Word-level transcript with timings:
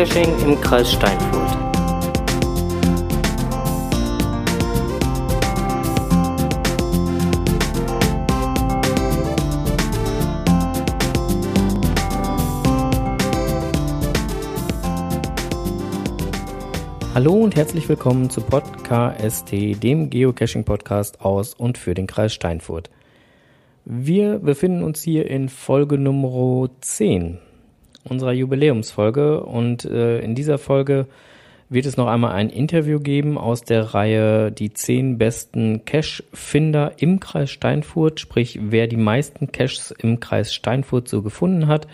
Geocaching 0.00 0.34
im 0.46 0.60
Kreis 0.62 0.92
Steinfurt. 0.92 1.58
Hallo 17.14 17.34
und 17.34 17.56
herzlich 17.56 17.86
willkommen 17.90 18.30
zu 18.30 18.40
Podcast, 18.40 19.52
dem 19.52 20.08
Geocaching-Podcast 20.08 21.20
aus 21.20 21.52
und 21.52 21.76
für 21.76 21.92
den 21.92 22.06
Kreis 22.06 22.32
Steinfurt. 22.32 22.88
Wir 23.84 24.38
befinden 24.38 24.82
uns 24.82 25.02
hier 25.02 25.28
in 25.28 25.50
Folge 25.50 25.98
Nummer 25.98 26.70
10 26.80 27.49
unserer 28.04 28.32
Jubiläumsfolge 28.32 29.40
und 29.40 29.84
äh, 29.84 30.20
in 30.20 30.34
dieser 30.34 30.58
Folge 30.58 31.06
wird 31.70 31.86
es 31.86 31.96
noch 31.96 32.08
einmal 32.08 32.32
ein 32.32 32.50
Interview 32.50 32.98
geben 32.98 33.38
aus 33.38 33.62
der 33.62 33.94
Reihe 33.94 34.50
die 34.50 34.72
10 34.72 35.18
besten 35.18 35.84
Cache-Finder 35.84 36.94
im 36.98 37.20
Kreis 37.20 37.50
Steinfurt, 37.50 38.18
sprich 38.18 38.58
wer 38.60 38.88
die 38.88 38.96
meisten 38.96 39.52
Caches 39.52 39.94
im 39.96 40.18
Kreis 40.18 40.52
Steinfurt 40.52 41.08
so 41.08 41.22
gefunden 41.22 41.68
hat. 41.68 41.86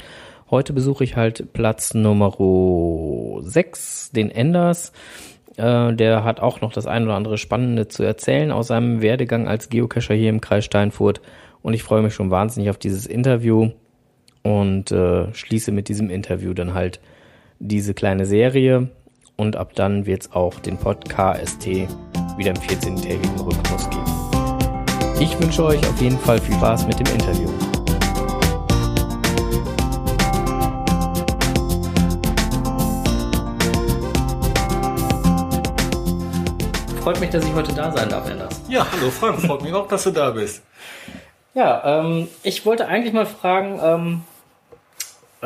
Heute 0.51 0.73
besuche 0.73 1.05
ich 1.05 1.17
halt 1.17 1.53
Platz 1.53 1.93
Nummer 1.93 2.33
6, 3.43 4.13
den 4.13 4.31
Enders. 4.31 4.93
Äh, 5.57 5.93
der 5.93 6.25
hat 6.25 6.41
auch 6.41 6.63
noch 6.63 6.73
das 6.73 6.87
ein 6.87 7.05
oder 7.05 7.15
andere 7.15 7.37
Spannende 7.37 7.89
zu 7.89 8.03
erzählen 8.03 8.53
aus 8.53 8.69
seinem 8.69 9.03
Werdegang 9.03 9.47
als 9.47 9.69
Geocacher 9.69 10.15
hier 10.15 10.31
im 10.31 10.41
Kreis 10.41 10.65
Steinfurt. 10.65 11.21
Und 11.63 11.75
ich 11.75 11.83
freue 11.83 12.03
mich 12.03 12.15
schon 12.15 12.31
wahnsinnig 12.31 12.71
auf 12.71 12.79
dieses 12.79 13.07
Interview 13.07 13.73
und 14.47 14.93
äh, 14.93 15.35
schließe 15.35 15.73
mit 15.73 15.89
diesem 15.89 16.09
Interview 16.09 16.55
dann 16.55 16.73
halt 16.73 17.01
diese 17.59 17.95
kleine 17.95 18.27
Serie. 18.27 18.91
Und 19.35 19.57
ab 19.57 19.73
dann 19.75 20.07
wird 20.07 20.23
es 20.23 20.33
auch 20.33 20.61
den 20.61 20.79
Podcast 20.79 21.67
wieder 21.67 22.51
im 22.51 22.57
14-tägigen 22.57 23.41
Rhythmus 23.41 23.91
geben. 23.91 24.05
Ich 25.19 25.37
wünsche 25.41 25.65
euch 25.65 25.81
auf 25.89 26.01
jeden 26.01 26.19
Fall 26.21 26.41
viel 26.41 26.55
Spaß 26.55 26.87
mit 26.87 26.97
dem 27.01 27.13
Interview. 27.13 27.49
Freut 37.01 37.19
mich, 37.19 37.31
dass 37.31 37.45
ich 37.45 37.53
heute 37.53 37.73
da 37.75 37.91
sein 37.91 38.09
darf, 38.09 38.31
Anders. 38.31 38.63
Ja, 38.69 38.87
hallo 38.93 39.11
Frank, 39.11 39.41
freut 39.41 39.63
mich 39.63 39.73
auch, 39.75 39.89
dass 39.89 40.05
du 40.05 40.13
da 40.13 40.31
bist. 40.31 40.63
Ja, 41.55 42.01
ähm, 42.01 42.29
ich 42.45 42.65
wollte 42.65 42.87
eigentlich 42.87 43.13
mal 43.13 43.27
fragen, 43.27 43.81
ähm, 43.83 44.23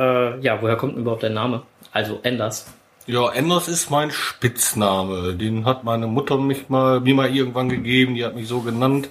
äh, 0.00 0.40
ja, 0.40 0.60
woher 0.62 0.76
kommt 0.76 0.94
denn 0.94 1.02
überhaupt 1.02 1.22
dein 1.22 1.34
Name? 1.34 1.62
Also 1.92 2.20
Enders. 2.22 2.66
Ja, 3.06 3.30
Enders 3.30 3.68
ist 3.68 3.90
mein 3.90 4.10
Spitzname. 4.10 5.34
Den 5.34 5.64
hat 5.64 5.84
meine 5.84 6.06
Mutter 6.06 6.38
mich 6.38 6.68
mal, 6.68 7.00
mir 7.00 7.14
mal 7.14 7.34
irgendwann 7.34 7.68
gegeben. 7.68 8.14
Die 8.14 8.24
hat 8.24 8.34
mich 8.34 8.48
so 8.48 8.60
genannt. 8.60 9.10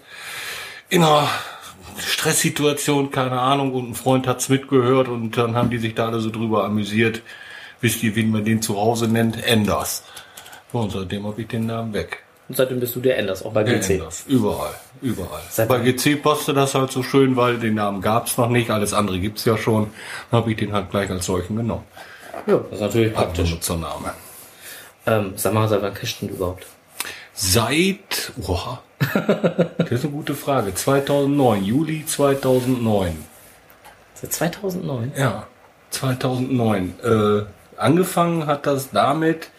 In 0.89 1.03
einer 1.03 1.27
Stresssituation, 1.97 3.11
keine 3.11 3.39
Ahnung, 3.39 3.73
und 3.73 3.91
ein 3.91 3.95
Freund 3.95 4.27
hat's 4.27 4.49
mitgehört 4.49 5.07
und 5.07 5.37
dann 5.37 5.55
haben 5.55 5.69
die 5.69 5.77
sich 5.77 5.95
da 5.95 6.07
alle 6.07 6.19
so 6.19 6.29
drüber 6.29 6.63
amüsiert. 6.63 7.21
Wisst 7.81 8.01
ihr, 8.03 8.15
wie 8.15 8.23
man 8.23 8.45
den 8.45 8.61
zu 8.61 8.77
Hause 8.77 9.07
nennt? 9.07 9.43
Enders. 9.45 10.03
Und 10.71 10.91
seitdem 10.91 11.25
habe 11.25 11.41
ich 11.41 11.47
den 11.47 11.65
Namen 11.65 11.93
weg. 11.93 12.23
Und 12.49 12.55
seitdem 12.55 12.79
bist 12.79 12.95
du 12.95 12.99
der 12.99 13.17
Enders, 13.19 13.45
auch 13.45 13.53
bei 13.53 13.63
GC. 13.63 13.79
Der 13.87 13.95
Enders. 13.97 14.23
Überall, 14.27 14.73
überall. 15.01 15.41
Seitdem- 15.51 15.69
Bei 15.77 15.83
GC 15.91 16.15
passte 16.21 16.53
das 16.53 16.73
halt 16.75 16.91
so 16.91 17.03
schön, 17.03 17.35
weil 17.35 17.59
den 17.59 17.75
Namen 17.75 18.01
gab's 18.01 18.37
noch 18.37 18.49
nicht, 18.49 18.71
alles 18.71 18.91
andere 18.93 19.19
gibt's 19.19 19.45
ja 19.45 19.55
schon. 19.57 19.91
Habe 20.31 20.49
ich 20.51 20.57
den 20.57 20.73
halt 20.73 20.89
gleich 20.89 21.09
als 21.11 21.25
solchen 21.27 21.55
genommen. 21.55 21.83
Ja, 22.47 22.57
das 22.57 22.71
ist 22.73 22.81
natürlich 22.81 23.13
praktisch. 23.13 23.49
Benutzername. 23.49 24.13
Ähm, 25.05 25.33
sag 25.35 25.53
mal, 25.53 25.67
seit 25.67 25.81
wann 25.83 25.93
cachst 25.93 26.21
du 26.21 26.25
überhaupt? 26.27 26.65
Seit, 27.33 28.33
oha, 28.47 28.81
das 29.77 29.91
ist 29.91 30.03
eine 30.03 30.11
gute 30.13 30.33
Frage. 30.35 30.73
2009, 30.73 31.63
Juli 31.63 32.05
2009. 32.05 33.15
Seit 34.15 34.33
2009? 34.33 35.13
Ja, 35.15 35.47
2009. 35.91 36.95
Äh, 37.03 37.41
angefangen 37.77 38.45
hat 38.47 38.65
das 38.65 38.89
damit, 38.91 39.49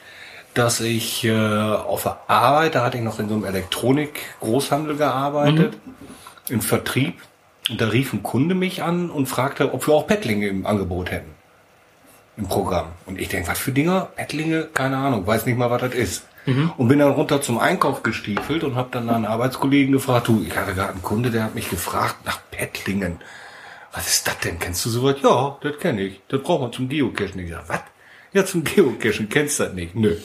dass 0.55 0.81
ich 0.81 1.25
äh, 1.25 1.33
auf 1.33 2.03
der 2.03 2.19
Arbeit, 2.27 2.75
da 2.75 2.85
hatte 2.85 2.99
ich 2.99 3.05
noch 3.05 3.19
in 3.19 3.29
so 3.29 3.35
einem 3.35 3.45
Elektronik-Großhandel 3.45 4.97
gearbeitet, 4.97 5.75
im 6.49 6.61
Vertrieb. 6.61 7.15
Und 7.69 7.81
da 7.81 7.89
rief 7.89 8.13
ein 8.13 8.23
Kunde 8.23 8.55
mich 8.55 8.83
an 8.83 9.11
und 9.11 9.27
fragte, 9.27 9.73
ob 9.73 9.87
wir 9.87 9.95
auch 9.95 10.05
Bettlinge 10.05 10.49
im 10.49 10.67
Angebot 10.67 11.11
hätten. 11.11 11.31
Im 12.37 12.49
Programm. 12.49 12.89
Und 13.07 13.21
ich 13.21 13.29
denke, 13.29 13.49
was 13.49 13.59
für 13.59 13.71
Dinger? 13.71 14.09
Bettlinge? 14.17 14.69
Keine 14.75 14.97
Ahnung, 14.97 15.27
weiß 15.27 15.47
nicht 15.47 15.59
mal, 15.59 15.71
was 15.71 15.83
das 15.83 15.95
ist. 15.95 16.25
Und 16.79 16.89
bin 16.89 16.99
dann 16.99 17.13
runter 17.13 17.43
zum 17.43 17.59
Einkauf 17.59 18.03
gestiefelt 18.03 18.65
und 18.65 18.75
habe 18.75 18.89
dann 18.91 19.09
einen 19.11 19.27
Arbeitskollegen 19.27 19.93
gefragt, 19.93 20.27
du, 20.29 20.43
ich 20.45 20.57
hatte 20.57 20.75
gerade 20.75 20.93
einen 20.93 21.03
Kunde, 21.03 21.31
der 21.31 21.45
hat 21.45 21.55
mich 21.55 21.69
gefragt 21.69 22.25
nach 22.25 22.39
Bettlingen. 22.51 23.19
Was 23.93 24.09
ist 24.09 24.27
das 24.27 24.39
denn? 24.39 24.59
Kennst 24.59 24.85
du 24.87 24.89
sowas? 24.89 25.17
Ja, 25.23 25.59
das 25.61 25.79
kenne 25.79 26.03
ich. 26.03 26.21
Das 26.29 26.43
braucht 26.43 26.63
man 26.63 26.73
zum 26.73 26.89
Geocachen. 26.89 27.39
Ich 27.41 27.51
sag, 27.51 27.69
was? 27.69 27.81
Ja, 28.33 28.45
zum 28.45 28.65
Geocachen 28.65 29.29
kennst 29.29 29.61
du 29.61 29.65
das 29.65 29.75
nicht. 29.75 29.95
Nö. 29.95 30.17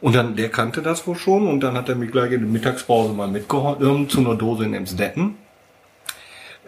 Und 0.00 0.14
dann, 0.14 0.34
der 0.36 0.48
kannte 0.48 0.80
das 0.82 1.06
wohl 1.06 1.16
schon 1.16 1.46
und 1.46 1.60
dann 1.60 1.74
hat 1.76 1.88
er 1.88 1.94
mich 1.94 2.10
gleich 2.10 2.32
in 2.32 2.40
der 2.40 2.48
Mittagspause 2.48 3.12
mal 3.12 3.28
mitgeholfen 3.28 4.08
zu 4.08 4.20
einer 4.20 4.34
Dose 4.34 4.64
in 4.64 4.72
Emsdetten. 4.74 5.34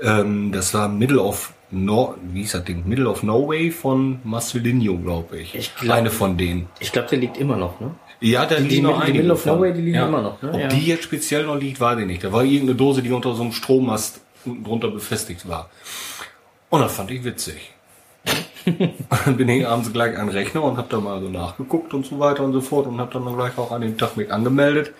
Ähm, 0.03 0.53
das 0.53 0.75
war 0.75 0.89
Middle 0.89 1.21
of 1.23 1.53
no, 1.71 2.15
wie 2.33 2.41
hieß 2.41 2.53
das 2.53 2.65
Ding? 2.65 2.83
Middle 2.87 3.09
of 3.09 3.23
Norway 3.23 3.71
von 3.71 4.19
Marcelinho, 4.25 4.99
glaube 4.99 5.39
ich. 5.39 5.55
Ich 5.55 5.75
glaub- 5.77 5.97
Eine 5.97 6.11
von 6.11 6.37
denen. 6.37 6.69
Ich 6.81 6.93
glaube, 6.93 7.09
der 7.09 7.19
liegt 7.19 7.39
immer 7.39 7.57
noch, 7.57 7.81
ne? 7.81 7.95
Ja, 8.21 8.45
da 8.45 8.57
Die- 8.57 8.63
liegen 8.65 8.75
die- 8.75 8.81
noch 8.83 8.97
die 8.99 9.03
einige 9.05 9.19
Middle 9.21 9.33
of 9.35 9.43
von. 9.43 9.57
Nowhere, 9.57 9.73
die 9.73 9.81
liegen 9.81 9.97
immer 9.99 10.21
noch, 10.23 10.43
ne? 10.43 10.53
Ob 10.53 10.61
Ja. 10.61 10.69
die 10.69 10.87
jetzt 10.87 11.05
speziell 11.05 11.45
noch 11.47 11.57
liegt, 11.59 11.81
weiß 11.81 11.99
ich 12.01 12.07
nicht. 12.07 12.23
Da 12.25 12.33
war 12.33 12.45
irgendeine 12.45 12.75
Dose, 12.75 13.03
die 13.03 13.11
unter 13.11 13.35
so 13.35 13.43
einem 13.43 13.53
Strommast 13.53 14.21
drunter 14.45 14.89
befestigt 14.91 15.49
war. 15.49 15.71
Und 16.69 16.81
das 16.83 16.95
fand 16.95 17.11
ich 17.11 17.25
witzig. 17.25 17.71
Und 18.67 19.27
dann 19.27 19.37
bin 19.37 19.49
ich 19.49 19.67
abends 19.67 19.93
gleich 19.93 20.17
an 20.19 20.27
den 20.27 20.37
Rechner 20.37 20.63
und 20.63 20.77
habe 20.77 20.89
da 20.91 21.01
mal 21.01 21.21
so 21.21 21.29
nachgeguckt 21.29 21.95
und 21.95 22.07
so 22.07 22.19
weiter 22.19 22.45
und 22.45 22.53
so 22.53 22.61
fort 22.61 22.87
und 22.87 22.99
habe 23.01 23.13
dann, 23.13 23.35
gleich 23.35 23.57
auch 23.59 23.71
an 23.73 23.83
dem 23.83 23.97
Tag 23.99 24.17
mich 24.17 24.33
angemeldet. 24.33 24.93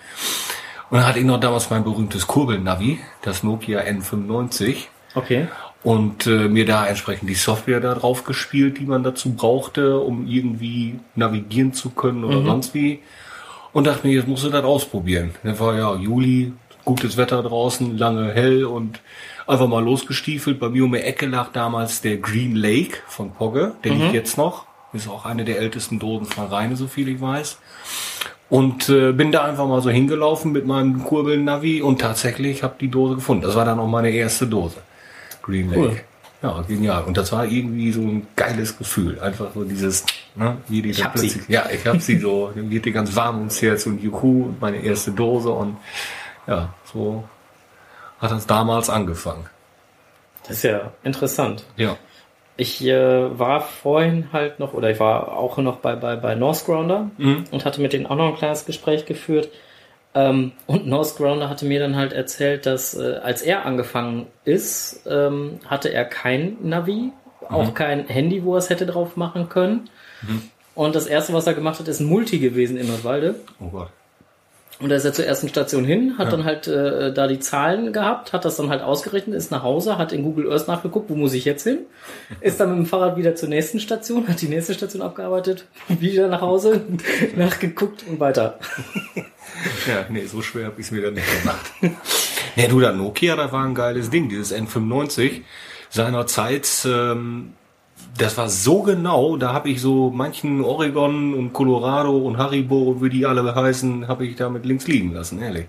Und 0.89 0.97
dann 0.97 1.07
hatte 1.07 1.19
ich 1.19 1.25
noch 1.25 1.39
damals 1.39 1.69
mein 1.69 1.83
berühmtes 1.83 2.27
Kurbelnavi, 2.27 2.99
das 3.21 3.43
Nokia 3.43 3.81
N95 3.81 4.87
Okay. 5.15 5.47
und 5.83 6.25
äh, 6.27 6.47
mir 6.47 6.65
da 6.65 6.87
entsprechend 6.87 7.29
die 7.29 7.35
Software 7.35 7.79
da 7.79 7.93
drauf 7.93 8.23
gespielt, 8.23 8.79
die 8.79 8.85
man 8.85 9.03
dazu 9.03 9.33
brauchte, 9.33 9.99
um 9.99 10.27
irgendwie 10.27 10.99
navigieren 11.15 11.73
zu 11.73 11.91
können 11.91 12.23
oder 12.23 12.43
sonst 12.43 12.73
wie. 12.73 12.99
Und 13.73 13.87
dachte 13.87 14.05
mir, 14.07 14.13
jetzt 14.13 14.27
musst 14.27 14.43
du 14.43 14.49
das 14.49 14.63
ausprobieren. 14.63 15.31
Dann 15.43 15.59
war 15.59 15.75
ja 15.75 15.95
Juli, 15.95 16.53
gutes 16.85 17.17
Wetter 17.17 17.41
draußen, 17.43 17.97
lange 17.97 18.31
hell 18.33 18.65
und 18.65 18.99
einfach 19.47 19.67
mal 19.67 19.83
losgestiefelt. 19.83 20.59
Bei 20.59 20.69
mir 20.69 20.83
um 20.83 20.91
die 20.93 20.99
Ecke 20.99 21.25
lag 21.25 21.51
damals 21.53 22.01
der 22.01 22.17
Green 22.17 22.55
Lake 22.55 22.97
von 23.07 23.31
Pogge, 23.33 23.73
der 23.83 23.93
liegt 23.93 24.13
jetzt 24.13 24.37
noch. 24.37 24.65
Ist 24.93 25.07
auch 25.09 25.25
eine 25.25 25.43
der 25.43 25.57
ältesten 25.59 25.97
Dosen 25.99 26.25
von 26.27 26.47
Rheine, 26.47 26.75
so 26.75 26.87
viel 26.87 27.07
ich 27.09 27.19
weiß. 27.19 27.57
Und 28.49 28.89
äh, 28.89 29.11
bin 29.11 29.31
da 29.31 29.43
einfach 29.45 29.67
mal 29.67 29.81
so 29.81 29.89
hingelaufen 29.89 30.51
mit 30.51 30.67
meinem 30.67 31.03
Kurbelnavi 31.03 31.81
und 31.81 31.99
tatsächlich 32.01 32.61
habe 32.61 32.75
die 32.79 32.89
Dose 32.89 33.15
gefunden. 33.15 33.41
Das 33.43 33.55
war 33.55 33.65
dann 33.65 33.79
auch 33.79 33.87
meine 33.87 34.11
erste 34.11 34.45
Dose. 34.45 34.77
Green 35.41 35.69
Lake. 35.71 35.79
Cool. 35.81 35.99
Ja, 36.43 36.61
genial. 36.67 37.03
Und 37.05 37.17
das 37.17 37.31
war 37.31 37.45
irgendwie 37.45 37.91
so 37.91 38.01
ein 38.01 38.27
geiles 38.35 38.77
Gefühl. 38.77 39.19
Einfach 39.19 39.47
so 39.55 39.63
dieses, 39.63 40.05
ne, 40.35 40.57
wie 40.67 40.81
die 40.83 40.89
Ich 40.91 41.03
hab 41.03 41.17
sie. 41.17 41.29
plötzlich- 41.29 41.49
Ja, 41.49 41.63
ich 41.73 41.87
hab 41.87 41.99
sie 42.01 42.19
so. 42.19 42.51
Dann 42.53 42.69
wird 42.69 42.85
die 42.85 42.91
ganz 42.91 43.15
warm 43.15 43.37
ums 43.39 43.61
Herz 43.61 43.87
und 43.87 44.03
Juhu, 44.03 44.43
und 44.47 44.61
meine 44.61 44.77
erste 44.77 45.11
Dose 45.11 45.49
und 45.49 45.77
ja, 46.47 46.73
so 46.85 47.23
hat 48.19 48.31
das 48.31 48.47
damals 48.47 48.89
angefangen. 48.89 49.45
Das 50.43 50.57
ist 50.57 50.63
ja 50.63 50.91
interessant. 51.03 51.63
Ja. 51.77 51.97
Ich 52.55 52.83
äh, 52.85 53.39
war 53.39 53.61
vorhin 53.61 54.29
halt 54.31 54.59
noch, 54.59 54.73
oder 54.73 54.89
ich 54.91 54.99
war 54.99 55.35
auch 55.37 55.57
noch 55.57 55.77
bei, 55.77 55.95
bei, 55.95 56.15
bei 56.15 56.35
Northgrounder 56.35 57.09
Mhm. 57.17 57.45
und 57.51 57.65
hatte 57.65 57.81
mit 57.81 57.93
denen 57.93 58.05
auch 58.05 58.15
noch 58.15 58.27
ein 58.27 58.35
kleines 58.35 58.65
Gespräch 58.65 59.05
geführt. 59.05 59.49
Ähm, 60.15 60.51
und 60.67 60.85
Northgrounder 60.85 61.49
hatte 61.49 61.65
mir 61.65 61.79
dann 61.79 61.95
halt 61.95 62.13
erzählt, 62.13 62.65
dass 62.67 62.93
äh, 62.93 63.15
als 63.23 63.41
er 63.41 63.65
angefangen 63.65 64.27
ist, 64.45 65.01
ähm, 65.07 65.59
hatte 65.65 65.89
er 65.89 66.05
kein 66.05 66.57
Navi, 66.61 67.11
auch 67.49 67.73
kein 67.73 68.07
Handy, 68.07 68.43
wo 68.43 68.53
er 68.53 68.59
es 68.59 68.69
hätte 68.69 68.85
drauf 68.85 69.17
machen 69.17 69.49
können. 69.49 69.89
Und 70.75 70.95
das 70.95 71.07
erste, 71.07 71.33
was 71.33 71.45
er 71.47 71.53
gemacht 71.55 71.79
hat, 71.79 71.87
ist 71.87 71.99
ein 71.99 72.05
Multi 72.07 72.39
gewesen 72.39 72.77
in 72.77 72.87
Nordwalde. 72.87 73.35
Oh 73.59 73.67
Gott. 73.69 73.89
Und 74.79 74.89
da 74.89 74.95
ist 74.95 75.05
er 75.05 75.13
zur 75.13 75.25
ersten 75.25 75.47
Station 75.47 75.85
hin, 75.85 76.17
hat 76.17 76.33
dann 76.33 76.43
halt 76.43 76.67
äh, 76.67 77.13
da 77.13 77.27
die 77.27 77.39
Zahlen 77.39 77.93
gehabt, 77.93 78.33
hat 78.33 78.43
das 78.43 78.57
dann 78.57 78.69
halt 78.69 78.81
ausgerechnet, 78.81 79.35
ist 79.35 79.51
nach 79.51 79.63
Hause, 79.63 79.97
hat 79.97 80.11
in 80.11 80.23
Google 80.23 80.51
Earth 80.51 80.67
nachgeguckt, 80.67 81.09
wo 81.09 81.15
muss 81.15 81.33
ich 81.33 81.45
jetzt 81.45 81.63
hin? 81.63 81.79
Ist 82.41 82.59
dann 82.59 82.69
mit 82.69 82.79
dem 82.79 82.85
Fahrrad 82.87 83.15
wieder 83.15 83.35
zur 83.35 83.49
nächsten 83.49 83.79
Station, 83.79 84.27
hat 84.27 84.41
die 84.41 84.47
nächste 84.47 84.73
Station 84.73 85.01
abgearbeitet, 85.01 85.65
wieder 85.87 86.27
nach 86.27 86.41
Hause, 86.41 86.81
nachgeguckt 87.35 88.03
und 88.07 88.19
weiter. 88.19 88.59
Ja, 89.87 90.05
nee, 90.09 90.25
so 90.25 90.41
schwer 90.41 90.65
habe 90.65 90.81
ich 90.81 90.87
es 90.87 90.91
mir 90.91 91.01
dann 91.01 91.13
nicht 91.13 91.41
gemacht. 91.41 91.71
nee, 92.55 92.67
du, 92.67 92.81
der 92.81 92.91
Nokia, 92.91 93.35
das 93.37 93.51
war 93.51 93.63
ein 93.63 93.75
geiles 93.75 94.09
Ding, 94.09 94.27
dieses 94.27 94.53
N95. 94.53 95.41
Seinerzeit 95.89 96.67
ähm, 96.85 97.53
das 98.17 98.37
war 98.37 98.49
so 98.49 98.81
genau, 98.83 99.37
da 99.37 99.53
habe 99.53 99.69
ich 99.69 99.81
so 99.81 100.11
manchen 100.11 100.61
Oregon 100.61 101.33
und 101.33 101.53
Colorado 101.53 102.15
und 102.17 102.37
Haribo, 102.37 103.01
wie 103.01 103.09
die 103.09 103.25
alle 103.25 103.55
heißen, 103.55 104.07
habe 104.07 104.25
ich 104.25 104.35
damit 104.35 104.65
links 104.65 104.87
liegen 104.87 105.13
lassen, 105.13 105.41
ehrlich. 105.41 105.65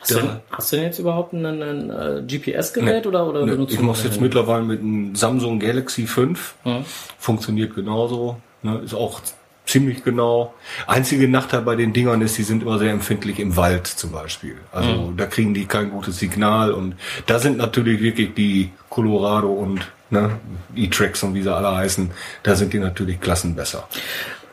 Hast, 0.00 0.10
du, 0.12 0.14
denn, 0.16 0.30
hast 0.52 0.72
du 0.72 0.76
denn 0.76 0.84
jetzt 0.86 0.98
überhaupt 0.98 1.32
ein, 1.32 1.44
ein, 1.44 1.90
ein 1.90 2.26
GPS-Gerät 2.26 3.04
Nee, 3.04 3.08
oder, 3.08 3.26
oder 3.26 3.44
ne, 3.44 3.52
benutzt 3.52 3.72
ich 3.72 3.80
du 3.80 3.84
mache 3.84 4.06
jetzt 4.06 4.20
mittlerweile 4.20 4.62
mit 4.62 4.80
einem 4.80 5.16
Samsung 5.16 5.58
Galaxy 5.58 6.06
5. 6.06 6.54
Ja. 6.64 6.84
Funktioniert 7.18 7.74
genauso. 7.74 8.36
Ne, 8.62 8.78
ist 8.84 8.94
auch 8.94 9.20
ziemlich 9.66 10.04
genau. 10.04 10.54
Einzige 10.86 11.28
Nachteil 11.28 11.62
bei 11.62 11.76
den 11.76 11.92
Dingern 11.92 12.22
ist, 12.22 12.38
die 12.38 12.42
sind 12.42 12.62
immer 12.62 12.78
sehr 12.78 12.92
empfindlich 12.92 13.38
im 13.38 13.56
Wald 13.56 13.86
zum 13.86 14.12
Beispiel. 14.12 14.56
Also 14.72 14.90
Mhm. 14.90 15.16
da 15.16 15.26
kriegen 15.26 15.52
die 15.52 15.66
kein 15.66 15.90
gutes 15.90 16.18
Signal 16.18 16.72
und 16.72 16.94
da 17.26 17.38
sind 17.38 17.58
natürlich 17.58 18.00
wirklich 18.00 18.34
die 18.34 18.70
Colorado 18.88 19.48
und 19.48 19.80
ne, 20.10 20.30
E-Tracks 20.74 21.22
und 21.22 21.34
wie 21.34 21.42
sie 21.42 21.54
alle 21.54 21.74
heißen, 21.74 22.10
da 22.42 22.54
sind 22.54 22.72
die 22.72 22.78
natürlich 22.78 23.20
klassen 23.20 23.54
besser. 23.54 23.88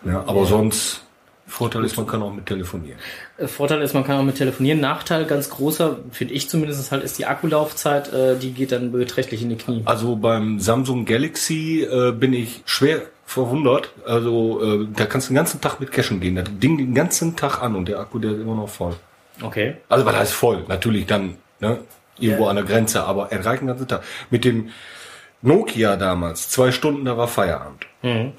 Ja, 0.05 0.23
aber 0.27 0.45
sonst, 0.45 1.05
Vorteil 1.47 1.85
ist, 1.85 1.95
man 1.95 2.07
kann 2.07 2.21
auch 2.21 2.33
mit 2.33 2.47
telefonieren. 2.47 2.97
Äh, 3.37 3.47
Vorteil 3.47 3.81
ist, 3.81 3.93
man 3.93 4.03
kann 4.03 4.17
auch 4.17 4.23
mit 4.23 4.35
telefonieren. 4.35 4.79
Nachteil, 4.79 5.25
ganz 5.25 5.49
großer, 5.49 5.97
finde 6.11 6.33
ich 6.33 6.49
zumindest 6.49 6.91
halt, 6.91 7.03
ist 7.03 7.17
die 7.17 7.25
Akkulaufzeit, 7.25 8.11
äh, 8.13 8.35
die 8.35 8.51
geht 8.51 8.71
dann 8.71 8.91
beträchtlich 8.91 9.41
in 9.41 9.49
die 9.49 9.55
Knie. 9.55 9.81
Also 9.85 10.15
beim 10.15 10.59
Samsung 10.59 11.05
Galaxy 11.05 11.83
äh, 11.83 12.11
bin 12.11 12.33
ich 12.33 12.61
schwer 12.65 13.03
verwundert. 13.25 13.91
Also 14.05 14.61
äh, 14.61 14.87
da 14.95 15.05
kannst 15.05 15.27
du 15.27 15.31
den 15.31 15.37
ganzen 15.37 15.61
Tag 15.61 15.79
mit 15.79 15.91
cashen 15.91 16.19
gehen. 16.19 16.35
Das 16.35 16.45
Ding 16.49 16.77
den 16.77 16.93
ganzen 16.93 17.35
Tag 17.35 17.61
an 17.61 17.75
und 17.75 17.87
der 17.87 17.99
Akku, 17.99 18.19
der 18.19 18.31
ist 18.31 18.41
immer 18.41 18.55
noch 18.55 18.69
voll. 18.69 18.95
Okay. 19.41 19.77
Also 19.89 20.05
weil 20.05 20.15
er 20.15 20.23
ist 20.23 20.33
voll, 20.33 20.63
natürlich 20.67 21.05
dann 21.05 21.35
ne, 21.59 21.79
irgendwo 22.19 22.47
an 22.47 22.55
der 22.55 22.65
Grenze, 22.65 23.03
aber 23.03 23.31
er 23.31 23.45
reicht 23.45 23.61
den 23.61 23.67
ganzen 23.67 23.87
Tag. 23.87 24.03
Mit 24.29 24.45
dem 24.45 24.69
Nokia 25.45 25.95
damals, 25.95 26.49
zwei 26.49 26.71
Stunden, 26.71 27.05
da 27.05 27.17
war 27.17 27.27
Feierabend. 27.27 27.85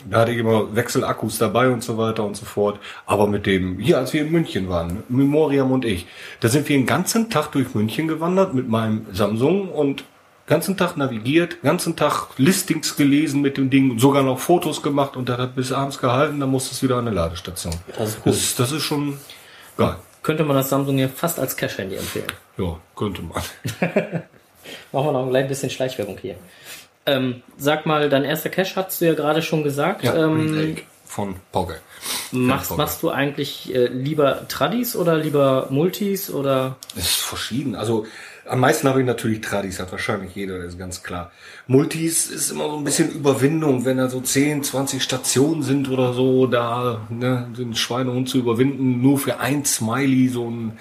Da 0.09 0.21
hatte 0.21 0.33
ich 0.33 0.39
immer 0.39 0.75
Wechselakkus 0.77 1.39
dabei 1.39 1.69
und 1.69 1.83
so 1.83 1.99
weiter 1.99 2.25
und 2.25 2.37
so 2.37 2.45
fort. 2.45 2.79
Aber 3.07 3.27
mit 3.27 3.47
dem, 3.47 3.79
hier 3.79 3.99
als 3.99 4.13
wir 4.13 4.23
in 4.23 4.31
München 4.31 4.69
waren, 4.69 5.03
Memoriam 5.09 5.73
und 5.73 5.85
ich, 5.85 6.07
da 6.41 6.49
sind 6.49 6.69
wir 6.69 6.77
den 6.77 6.87
ganzen 6.87 7.31
Tag 7.31 7.53
durch 7.53 7.75
München 7.75 8.09
gewandert 8.09 8.55
mit 8.55 8.69
meinem 8.69 9.07
Samsung 9.13 9.69
und 9.69 10.05
ganzen 10.47 10.77
Tag 10.77 10.97
navigiert, 10.97 11.63
ganzen 11.63 11.97
Tag 11.97 12.29
Listings 12.39 12.97
gelesen 12.97 13.41
mit 13.41 13.57
dem 13.57 13.71
Ding, 13.71 13.99
sogar 13.99 14.23
noch 14.23 14.39
Fotos 14.39 14.83
gemacht 14.83 15.17
und 15.17 15.29
das 15.29 15.39
hat 15.39 15.57
bis 15.57 15.73
abends 15.73 15.99
gehalten, 15.99 16.39
dann 16.41 16.51
musste 16.51 16.73
es 16.73 16.83
wieder 16.83 16.97
an 16.97 17.07
eine 17.07 17.17
Ladestation. 17.17 17.75
Das 17.99 18.11
ist. 18.11 18.27
Das, 18.27 18.55
das 18.57 18.73
ist 18.73 18.83
schon 18.83 19.19
geil. 19.77 19.97
Könnte 20.23 20.45
man 20.45 20.57
das 20.57 20.69
Samsung 20.69 20.99
ja 20.99 21.09
fast 21.09 21.39
als 21.39 21.57
Cash-Handy 21.57 21.97
empfehlen. 21.97 22.27
Ja, 22.57 22.79
könnte 22.97 23.23
man. 23.23 23.43
Machen 24.93 25.07
wir 25.07 25.13
noch 25.13 25.25
ein 25.25 25.31
klein 25.31 25.49
bisschen 25.49 25.71
Schleichwerbung 25.71 26.19
hier. 26.21 26.37
Ähm, 27.07 27.43
sag 27.57 27.87
mal, 27.87 28.09
dein 28.09 28.25
erster 28.25 28.51
Cash 28.51 28.77
hast 28.77 29.01
du 29.01 29.07
ja 29.07 29.15
gerade 29.15 29.43
schon 29.43 29.63
gesagt. 29.63 30.03
Ja, 30.03 30.15
ähm, 30.17 30.77
von 31.05 31.37
Pogge. 31.53 31.77
machst, 32.33 32.77
machst 32.77 33.03
du 33.03 33.11
eigentlich 33.11 33.75
äh, 33.75 33.87
lieber 33.87 34.49
Tradis 34.49 34.97
oder 34.97 35.17
lieber 35.17 35.69
Multis 35.71 36.31
oder? 36.31 36.77
Es 36.97 37.05
ist 37.05 37.21
verschieden. 37.23 37.75
Also 37.75 38.07
am 38.49 38.61
meisten 38.61 38.89
habe 38.89 39.01
ich 39.01 39.07
natürlich 39.07 39.41
Tradis, 39.41 39.81
hat 39.81 39.91
wahrscheinlich 39.93 40.35
jeder, 40.35 40.59
das 40.59 40.75
ist 40.75 40.79
ganz 40.79 41.03
klar. 41.03 41.33
Multis 41.67 42.27
ist 42.27 42.51
immer 42.51 42.69
so 42.69 42.77
ein 42.77 42.85
bisschen 42.85 43.11
Überwindung, 43.11 43.85
wenn 43.85 43.97
da 43.97 44.09
so 44.09 44.21
10, 44.21 44.63
20 44.63 45.03
Stationen 45.03 45.63
sind 45.63 45.89
oder 45.89 46.13
so, 46.13 46.47
da 46.47 47.07
ne, 47.09 47.49
den 47.57 47.75
Schweinehund 47.75 48.29
zu 48.29 48.39
überwinden, 48.39 49.01
nur 49.01 49.19
für 49.19 49.41
ein 49.41 49.65
Smiley 49.65 50.29
so 50.29 50.49
ein 50.49 50.79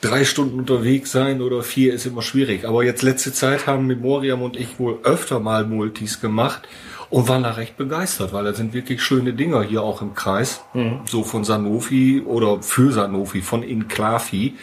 drei 0.00 0.24
Stunden 0.24 0.58
unterwegs 0.58 1.12
sein 1.12 1.40
oder 1.40 1.62
vier 1.62 1.94
ist 1.94 2.06
immer 2.06 2.22
schwierig. 2.22 2.66
Aber 2.66 2.84
jetzt 2.84 3.02
letzte 3.02 3.32
Zeit 3.32 3.66
haben 3.66 3.86
Memoriam 3.86 4.42
und 4.42 4.56
ich 4.56 4.78
wohl 4.78 4.98
öfter 5.04 5.40
mal 5.40 5.64
Multis 5.64 6.20
gemacht 6.20 6.62
und 7.08 7.28
waren 7.28 7.44
da 7.44 7.52
recht 7.52 7.76
begeistert, 7.76 8.32
weil 8.32 8.44
da 8.44 8.52
sind 8.52 8.74
wirklich 8.74 9.02
schöne 9.02 9.32
Dinger 9.32 9.62
hier 9.62 9.82
auch 9.82 10.02
im 10.02 10.14
Kreis. 10.14 10.62
So 11.06 11.22
von 11.22 11.44
Sanofi 11.44 12.22
oder 12.24 12.62
für 12.62 12.92
Sanofi, 12.92 13.42
von 13.42 13.62
Inclavi 13.62 14.54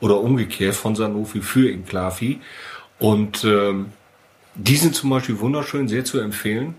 oder 0.00 0.20
umgekehrt 0.20 0.74
von 0.74 0.96
Sanofi 0.96 1.40
für 1.40 1.70
Inclavi. 1.70 2.40
Und 2.98 3.44
ähm, 3.44 3.92
die 4.54 4.76
sind 4.76 4.94
zum 4.94 5.10
Beispiel 5.10 5.40
wunderschön, 5.40 5.88
sehr 5.88 6.04
zu 6.04 6.18
empfehlen. 6.20 6.74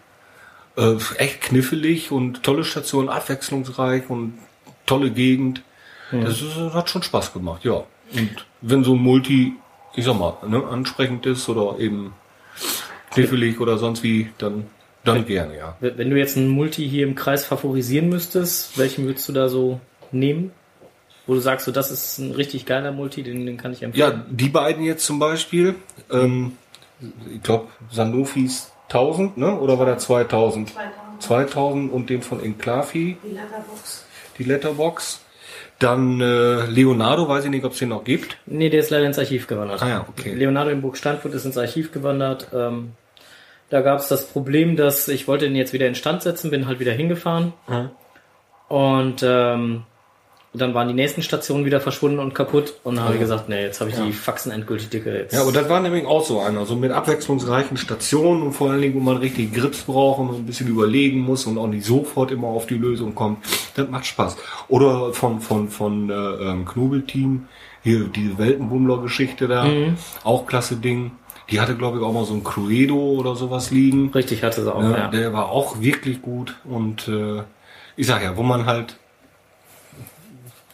Äh, 0.76 0.96
echt 1.18 1.42
knifflig 1.42 2.12
und 2.12 2.44
tolle 2.44 2.64
Station, 2.64 3.10
abwechslungsreich 3.10 4.10
und 4.10 4.38
tolle 4.86 5.12
Gegend. 5.12 5.64
Das, 6.12 6.42
ist, 6.42 6.58
das 6.58 6.74
hat 6.74 6.90
schon 6.90 7.02
Spaß 7.02 7.34
gemacht, 7.34 7.64
ja. 7.64 7.84
Und 8.14 8.46
wenn 8.62 8.84
so 8.84 8.94
ein 8.94 9.00
Multi, 9.00 9.54
ich 9.96 10.06
sag 10.06 10.18
mal, 10.18 10.38
ne, 10.48 10.64
ansprechend 10.66 11.26
ist 11.26 11.50
oder 11.50 11.80
eben 11.80 12.14
knifflig 13.12 13.60
oder 13.60 13.78
sonst 13.78 14.04
wie, 14.04 14.30
dann, 14.38 14.66
dann 15.04 15.26
gerne, 15.26 15.58
ja. 15.58 15.76
Wenn 15.80 15.98
wenn 15.98 16.10
du 16.10 16.18
jetzt 16.18 16.38
einen 16.38 16.50
Multi 16.50 16.88
hier 16.88 17.06
im 17.06 17.16
Kreis 17.16 17.46
favorisieren 17.46 18.10
müsstest, 18.10 18.78
welchen 18.78 19.06
würdest 19.06 19.28
du 19.30 19.34
da 19.34 19.50
so 19.50 19.80
nehmen? 20.12 20.52
Wo 21.26 21.34
du 21.36 21.40
sagst, 21.40 21.66
so, 21.66 21.72
das 21.72 21.90
ist 21.90 22.18
ein 22.18 22.32
richtig 22.32 22.66
geiler 22.66 22.92
Multi, 22.92 23.24
den, 23.24 23.46
den 23.46 23.58
kann 23.58 23.72
ich 23.72 23.82
empfehlen. 23.84 24.12
Ja, 24.14 24.26
die 24.30 24.50
beiden 24.50 24.84
jetzt 24.84 25.06
zum 25.06 25.20
Beispiel, 25.20 25.76
ähm, 26.12 26.58
ich 27.34 27.42
glaube, 27.44 27.68
Sanofis 27.92 28.72
1000, 28.90 29.38
ne? 29.38 29.58
oder 29.60 29.80
war 29.80 29.86
der 29.86 29.98
2000? 29.98 30.74
2000 31.20 31.92
und 31.92 32.10
den 32.10 32.22
von 32.22 32.44
Enclavi, 32.44 33.18
Die 33.24 33.30
Letterbox. 33.34 34.06
die 34.38 34.44
Letterbox. 34.44 35.20
Dann 35.84 36.22
äh, 36.22 36.66
Leonardo, 36.68 37.28
weiß 37.28 37.44
ich 37.44 37.52
nicht, 37.52 37.66
ob 37.66 37.74
es 37.74 37.80
den 37.80 37.90
noch 37.90 38.06
gibt. 38.06 38.38
Nee, 38.46 38.70
der 38.70 38.80
ist 38.80 38.90
leider 38.90 39.06
ins 39.06 39.20
Archiv 39.20 39.48
gewandert. 39.48 39.82
Ah 39.82 39.90
ja, 39.90 40.06
okay. 40.08 40.34
Leonardo 40.34 40.70
in 40.70 40.82
Burg 40.82 40.96
Steinfurt 40.96 41.34
ist 41.34 41.44
ins 41.44 41.58
Archiv 41.58 41.92
gewandert. 41.92 42.48
Ähm, 42.54 42.94
da 43.70 43.82
gab 43.82 44.00
es 44.00 44.08
das 44.08 44.28
Problem, 44.28 44.78
dass 44.78 45.08
ich 45.08 45.28
wollte 45.28 45.46
ihn 45.46 45.56
jetzt 45.56 45.74
wieder 45.74 45.88
instand 45.88 46.22
setzen, 46.22 46.52
bin 46.52 46.68
halt 46.68 46.80
wieder 46.80 46.94
hingefahren. 46.94 47.54
Und 48.70 49.24
ähm, 49.24 49.84
dann 50.54 50.76
waren 50.76 50.88
die 50.88 50.94
nächsten 50.94 51.24
Stationen 51.24 51.66
wieder 51.66 51.82
verschwunden 51.82 52.20
und 52.20 52.36
kaputt. 52.36 52.76
Und 52.84 52.96
dann 52.96 53.06
habe 53.06 53.16
ich 53.16 53.20
gesagt, 53.20 53.50
nee, 53.50 53.64
jetzt 53.64 53.82
habe 53.82 53.90
ich 53.90 53.96
die 53.96 54.12
Faxen 54.12 54.52
endgültig 54.52 54.90
dicke. 54.90 55.12
Jetzt. 55.12 55.34
Ja, 55.34 55.42
aber 55.42 55.52
das 55.52 55.68
war 55.68 55.80
nämlich 55.80 56.06
auch 56.06 56.24
so 56.24 56.40
einer, 56.42 56.66
so 56.66 56.76
mit 56.76 56.92
abwechslungsreichen 56.92 57.76
Stationen 57.78 58.44
und 58.44 58.54
vor 58.54 58.70
allen 58.70 58.82
Dingen, 58.82 58.94
wo 58.94 59.00
man 59.00 59.18
richtig 59.18 59.52
Grips 59.54 59.82
braucht 59.82 60.20
und 60.20 60.36
ein 60.36 60.46
bisschen 60.46 60.68
überlegen 60.68 61.22
muss 61.22 61.48
und 61.48 61.58
auch 61.58 61.68
nicht 61.68 61.86
sofort 61.86 62.32
immer 62.32 62.48
auf 62.48 62.68
die 62.68 62.78
Lösung 62.78 63.16
kommt. 63.16 63.44
Das 63.76 63.90
macht 63.90 64.06
Spaß. 64.06 64.38
Oder 64.68 65.12
von, 65.14 65.42
von, 65.42 65.70
von 65.70 66.10
äh, 66.12 66.14
ähm, 66.14 66.66
Knobelteam, 66.66 67.48
hier 67.82 68.04
diese 68.06 68.38
Weltenbummler-Geschichte 68.38 69.48
da, 69.48 69.68
auch 70.24 70.46
klasse 70.46 70.76
Ding. 70.76 71.12
Die 71.50 71.60
hatte, 71.60 71.76
glaube 71.76 71.98
ich, 71.98 72.04
auch 72.04 72.14
mal 72.14 72.26
so 72.26 72.34
ein 72.34 72.44
Cluedo 72.44 72.96
oder 72.96 73.36
sowas 73.36 73.72
liegen. 73.72 74.12
Richtig 74.14 74.44
hatte 74.44 74.64
sie 74.64 74.74
auch, 74.74 74.82
Ne, 74.82 74.98
ja. 74.98 75.08
Der 75.10 75.34
war 75.34 75.50
auch 75.50 75.82
wirklich 75.82 76.22
gut 76.22 76.56
und 76.64 77.08
äh, 77.08 77.42
ich 77.96 78.08
sag 78.08 78.24
ja, 78.24 78.38
wo 78.38 78.44
man 78.44 78.66
halt 78.66 78.98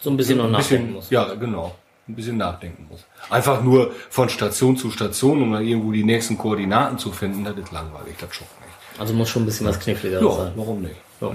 So 0.02 0.10
ein 0.10 0.18
bisschen 0.18 0.38
noch 0.38 0.46
ein 0.46 0.52
nachdenken 0.52 0.84
bisschen, 0.88 0.94
muss. 0.96 1.10
ja, 1.10 1.34
genau, 1.36 1.76
ein 2.08 2.16
bisschen 2.16 2.38
nachdenken 2.38 2.88
muss. 2.90 3.06
Einfach 3.30 3.62
nur 3.62 3.92
von 4.10 4.30
Station 4.30 4.78
zu 4.78 4.92
Station, 4.92 5.42
um 5.42 5.52
dann 5.54 5.66
irgendwo 5.66 5.92
die 5.92 6.04
nächsten 6.04 6.38
Koordinaten 6.38 6.98
zu 6.98 7.12
finden, 7.12 7.44
das 7.44 7.58
ist 7.58 7.72
langweilig, 7.72 8.16
das 8.20 8.34
schon 8.36 8.48
nicht. 8.66 9.00
Also 9.02 9.14
muss 9.14 9.30
schon 9.30 9.44
ein 9.44 9.46
bisschen 9.46 9.68
was 9.68 9.80
kniffliger 9.80 10.22
Ja, 10.22 10.32
sein. 10.36 10.52
warum 10.56 10.82
nicht? 10.82 10.96
Ja. 11.22 11.32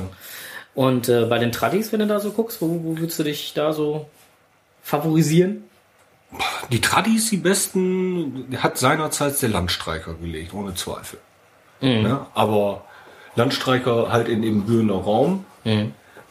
Und 0.75 1.09
äh, 1.09 1.27
bei 1.27 1.39
den 1.39 1.53
Tradis, 1.53 1.93
wenn 1.93 2.01
du 2.01 2.07
da 2.07 2.19
so 2.21 2.33
guckst, 2.33 2.61
wo, 2.61 2.67
wo 2.83 2.99
würdest 2.99 3.19
du 3.19 3.23
dich 3.23 3.53
da 3.55 3.73
so 3.73 4.07
favorisieren? 4.83 5.65
Die 6.73 6.81
Tradis, 6.81 7.31
die 7.31 7.37
besten, 7.37 8.49
hat 8.59 8.77
seinerzeit 8.77 9.41
der 9.41 9.51
Landstreicher 9.51 10.15
gelegt, 10.15 10.53
ohne 10.53 10.75
Zweifel. 10.75 11.19
Ja, 11.81 12.27
aber 12.35 12.85
Landstreicher 13.37 14.11
halt 14.11 14.29
in 14.29 14.43
dem 14.43 14.63
Bühner 14.65 14.95
Raum 14.95 15.45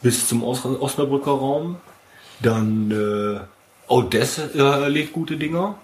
bis 0.02 0.28
zum 0.28 0.42
Os 0.42 0.64
Osnabrücker 0.64 1.30
Raum. 1.30 1.76
Dann 2.40 2.90
äh, 2.90 3.40
Odessa 3.92 4.42
äh, 4.54 4.88
legt 4.88 5.12
gute 5.12 5.36
Dinger. 5.36 5.76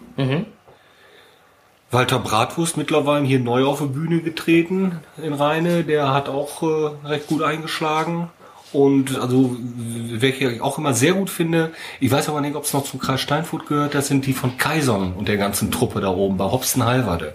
Walter 1.91 2.21
Bratwurst 2.21 2.77
mittlerweile 2.77 3.25
hier 3.27 3.41
neu 3.41 3.65
auf 3.65 3.81
die 3.81 3.87
Bühne 3.87 4.21
getreten 4.21 5.01
in 5.23 5.33
Rheine. 5.33 5.83
Der 5.85 6.13
hat 6.13 6.29
auch 6.29 6.63
äh, 6.63 7.07
recht 7.07 7.27
gut 7.27 7.43
eingeschlagen. 7.43 8.29
Und 8.73 9.19
also, 9.19 9.57
welche 9.59 10.49
ich 10.49 10.61
auch 10.61 10.79
immer 10.79 10.95
sehr 10.95 11.15
gut 11.15 11.29
finde, 11.29 11.73
ich 11.99 12.11
weiß 12.11 12.29
aber 12.29 12.41
nicht, 12.41 12.55
ob 12.55 12.65
es 12.65 12.73
noch 12.73 12.85
zum 12.85 13.01
Kreis 13.01 13.21
Steinfurt 13.21 13.67
gehört, 13.67 13.97
das 13.97 14.07
sind 14.07 14.27
die 14.27 14.33
von 14.33 14.59
Kaisern 14.59 15.15
und 15.15 15.27
der 15.27 15.39
ganzen 15.39 15.73
Truppe 15.73 16.01
da 16.01 16.11
oben 16.11 16.37
bei 16.37 16.45
Hobsten 16.45 16.85
Halverde. 16.85 17.35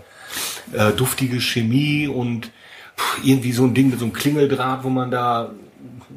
Äh, 0.71 0.93
duftige 0.93 1.41
Chemie 1.41 2.07
und 2.07 2.51
pff, 2.97 3.19
irgendwie 3.25 3.51
so 3.51 3.65
ein 3.65 3.73
Ding 3.73 3.89
mit 3.89 3.99
so 3.99 4.05
einem 4.05 4.13
Klingeldraht, 4.13 4.85
wo 4.85 4.89
man 4.89 5.11
da 5.11 5.51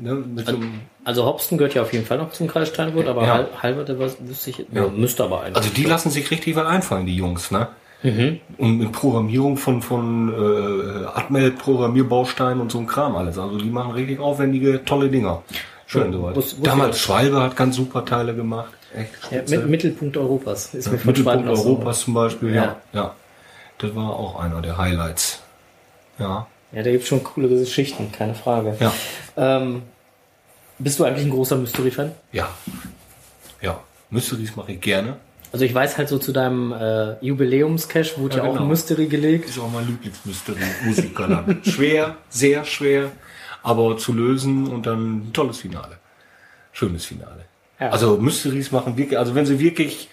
ne, 0.00 0.14
mit 0.14 0.46
so 0.46 0.54
einem 0.54 0.80
Also 1.08 1.24
Hobsten 1.24 1.56
gehört 1.56 1.72
ja 1.72 1.80
auf 1.80 1.92
jeden 1.94 2.04
Fall 2.04 2.18
noch 2.18 2.32
zum 2.32 2.48
Kreis 2.48 2.68
Steinfurt, 2.68 3.06
aber 3.08 3.22
Ja. 3.22 3.32
Hal 3.34 3.48
Halberte 3.62 3.98
wüsste 3.98 4.50
ich, 4.50 4.66
ja. 4.70 4.88
müsste 4.88 5.24
aber 5.24 5.40
eigentlich. 5.40 5.56
Also 5.56 5.70
die 5.70 5.84
lassen 5.84 6.10
sich 6.10 6.30
richtig 6.30 6.54
was 6.54 6.66
einfallen, 6.66 7.06
die 7.06 7.16
Jungs, 7.16 7.50
ne? 7.50 7.68
Und 8.58 8.76
mit 8.78 8.92
Programmierung 8.92 9.56
von, 9.56 9.80
von 9.80 10.28
äh, 10.28 11.06
Atmel-Programmierbausteinen 11.18 12.60
und 12.60 12.70
so 12.70 12.78
ein 12.78 12.86
Kram 12.86 13.16
alles. 13.16 13.38
Also 13.38 13.56
die 13.56 13.70
machen 13.70 13.92
richtig 13.92 14.20
aufwendige, 14.20 14.84
tolle 14.84 15.08
Dinger. 15.08 15.42
Schön 15.86 16.12
soweit. 16.12 16.36
Damals 16.62 16.98
Schwalbe 17.00 17.40
hat 17.40 17.56
ganz 17.56 17.76
super 17.76 18.04
Teile 18.04 18.34
gemacht. 18.34 18.70
Echt 18.94 19.10
ja, 19.50 19.56
mit, 19.58 19.66
Mittelpunkt 19.68 20.16
Europas 20.18 20.74
ist 20.74 20.92
mir 20.92 20.98
von 20.98 21.08
Mittelpunkt 21.08 21.18
Schwalben 21.40 21.44
noch 21.46 21.56
so- 21.56 21.68
Europas 21.70 22.00
zum 22.00 22.12
Beispiel, 22.14 22.54
Ja. 22.54 22.62
ja. 22.64 22.76
ja. 22.92 23.14
Das 23.78 23.94
war 23.96 24.10
auch 24.10 24.38
einer 24.40 24.60
der 24.60 24.76
Highlights. 24.76 25.40
Ja. 26.18 26.46
Ja, 26.72 26.82
da 26.82 26.90
gibt 26.90 27.06
schon 27.06 27.24
coole 27.24 27.48
Geschichten, 27.48 28.12
keine 28.12 28.34
Frage. 28.34 28.76
Ja. 28.78 28.92
Ähm, 29.38 29.82
bist 30.78 30.98
du 30.98 31.04
eigentlich 31.04 31.26
ein 31.26 31.30
großer 31.30 31.56
Mystery-Fan? 31.56 32.12
Ja. 32.32 32.48
Ja. 33.60 33.80
Mysteries 34.10 34.56
mache 34.56 34.72
ich 34.72 34.80
gerne. 34.80 35.16
Also 35.52 35.64
ich 35.64 35.74
weiß 35.74 35.96
halt 35.96 36.08
so 36.08 36.18
zu 36.18 36.32
deinem 36.32 36.72
äh, 36.72 37.24
Jubiläums-Cash 37.24 38.18
wurde 38.18 38.36
ja, 38.36 38.42
Ja, 38.42 38.48
auch 38.48 38.54
ein 38.54 38.58
genau. 38.58 38.68
Mystery 38.70 39.06
gelegt. 39.06 39.48
Ist 39.48 39.58
auch 39.58 39.70
mein 39.70 39.86
Lieblingsmystery-Musiker 39.86 41.26
dann. 41.26 41.60
schwer, 41.64 42.16
sehr 42.28 42.64
schwer, 42.64 43.10
aber 43.62 43.96
zu 43.96 44.12
lösen 44.12 44.66
und 44.66 44.86
dann 44.86 45.28
ein 45.28 45.32
tolles 45.32 45.58
Finale. 45.58 45.98
Schönes 46.72 47.06
Finale. 47.06 47.46
Ja. 47.80 47.90
Also 47.90 48.18
Mysteries 48.18 48.72
machen 48.72 48.96
wirklich, 48.96 49.18
also 49.18 49.34
wenn 49.34 49.46
sie 49.46 49.58
wirklich 49.58 50.08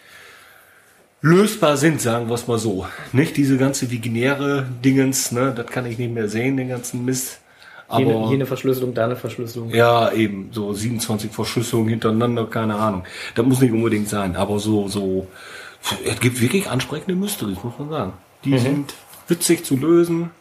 lösbar 1.21 1.75
sind, 1.75 2.01
sagen 2.01 2.27
wir 2.27 2.35
es 2.35 2.47
mal 2.47 2.59
so. 2.59 2.85
Nicht 3.11 3.35
diese 3.35 3.57
ganze 3.57 3.91
viginäre 3.91 4.67
Dingens, 4.83 5.31
ne, 5.31 5.53
das 5.55 5.65
kann 5.67 5.85
ich 5.85 5.97
nicht 5.97 6.13
mehr 6.13 6.29
sehen, 6.29 6.55
den 6.55 6.69
ganzen 6.69 7.03
Mist. 7.03 7.39
Aber 7.87 8.03
Hier, 8.03 8.19
hier 8.27 8.33
eine 8.35 8.45
Verschlüsselung, 8.45 8.93
da 8.93 9.05
eine 9.05 9.15
Verschlüsselung. 9.15 9.69
ja, 9.69 10.11
eben, 10.11 10.49
so 10.51 10.73
27 10.73 11.31
Verschlüsselungen 11.31 11.89
hintereinander, 11.89 12.45
keine 12.45 12.75
Ahnung. 12.75 13.03
Das 13.35 13.45
muss 13.45 13.61
nicht 13.61 13.73
unbedingt 13.73 14.09
sein, 14.09 14.35
aber 14.35 14.59
so, 14.59 14.87
so, 14.87 15.27
es 16.03 16.19
gibt 16.19 16.41
wirklich 16.41 16.67
ansprechende 16.69 17.15
Mysteries, 17.15 17.57
muss 17.63 17.73
man 17.77 17.89
sagen. 17.89 18.13
Die 18.43 18.57
sind 18.57 18.93
witzig 19.27 19.65
zu 19.65 19.75
lösen, 19.77 20.31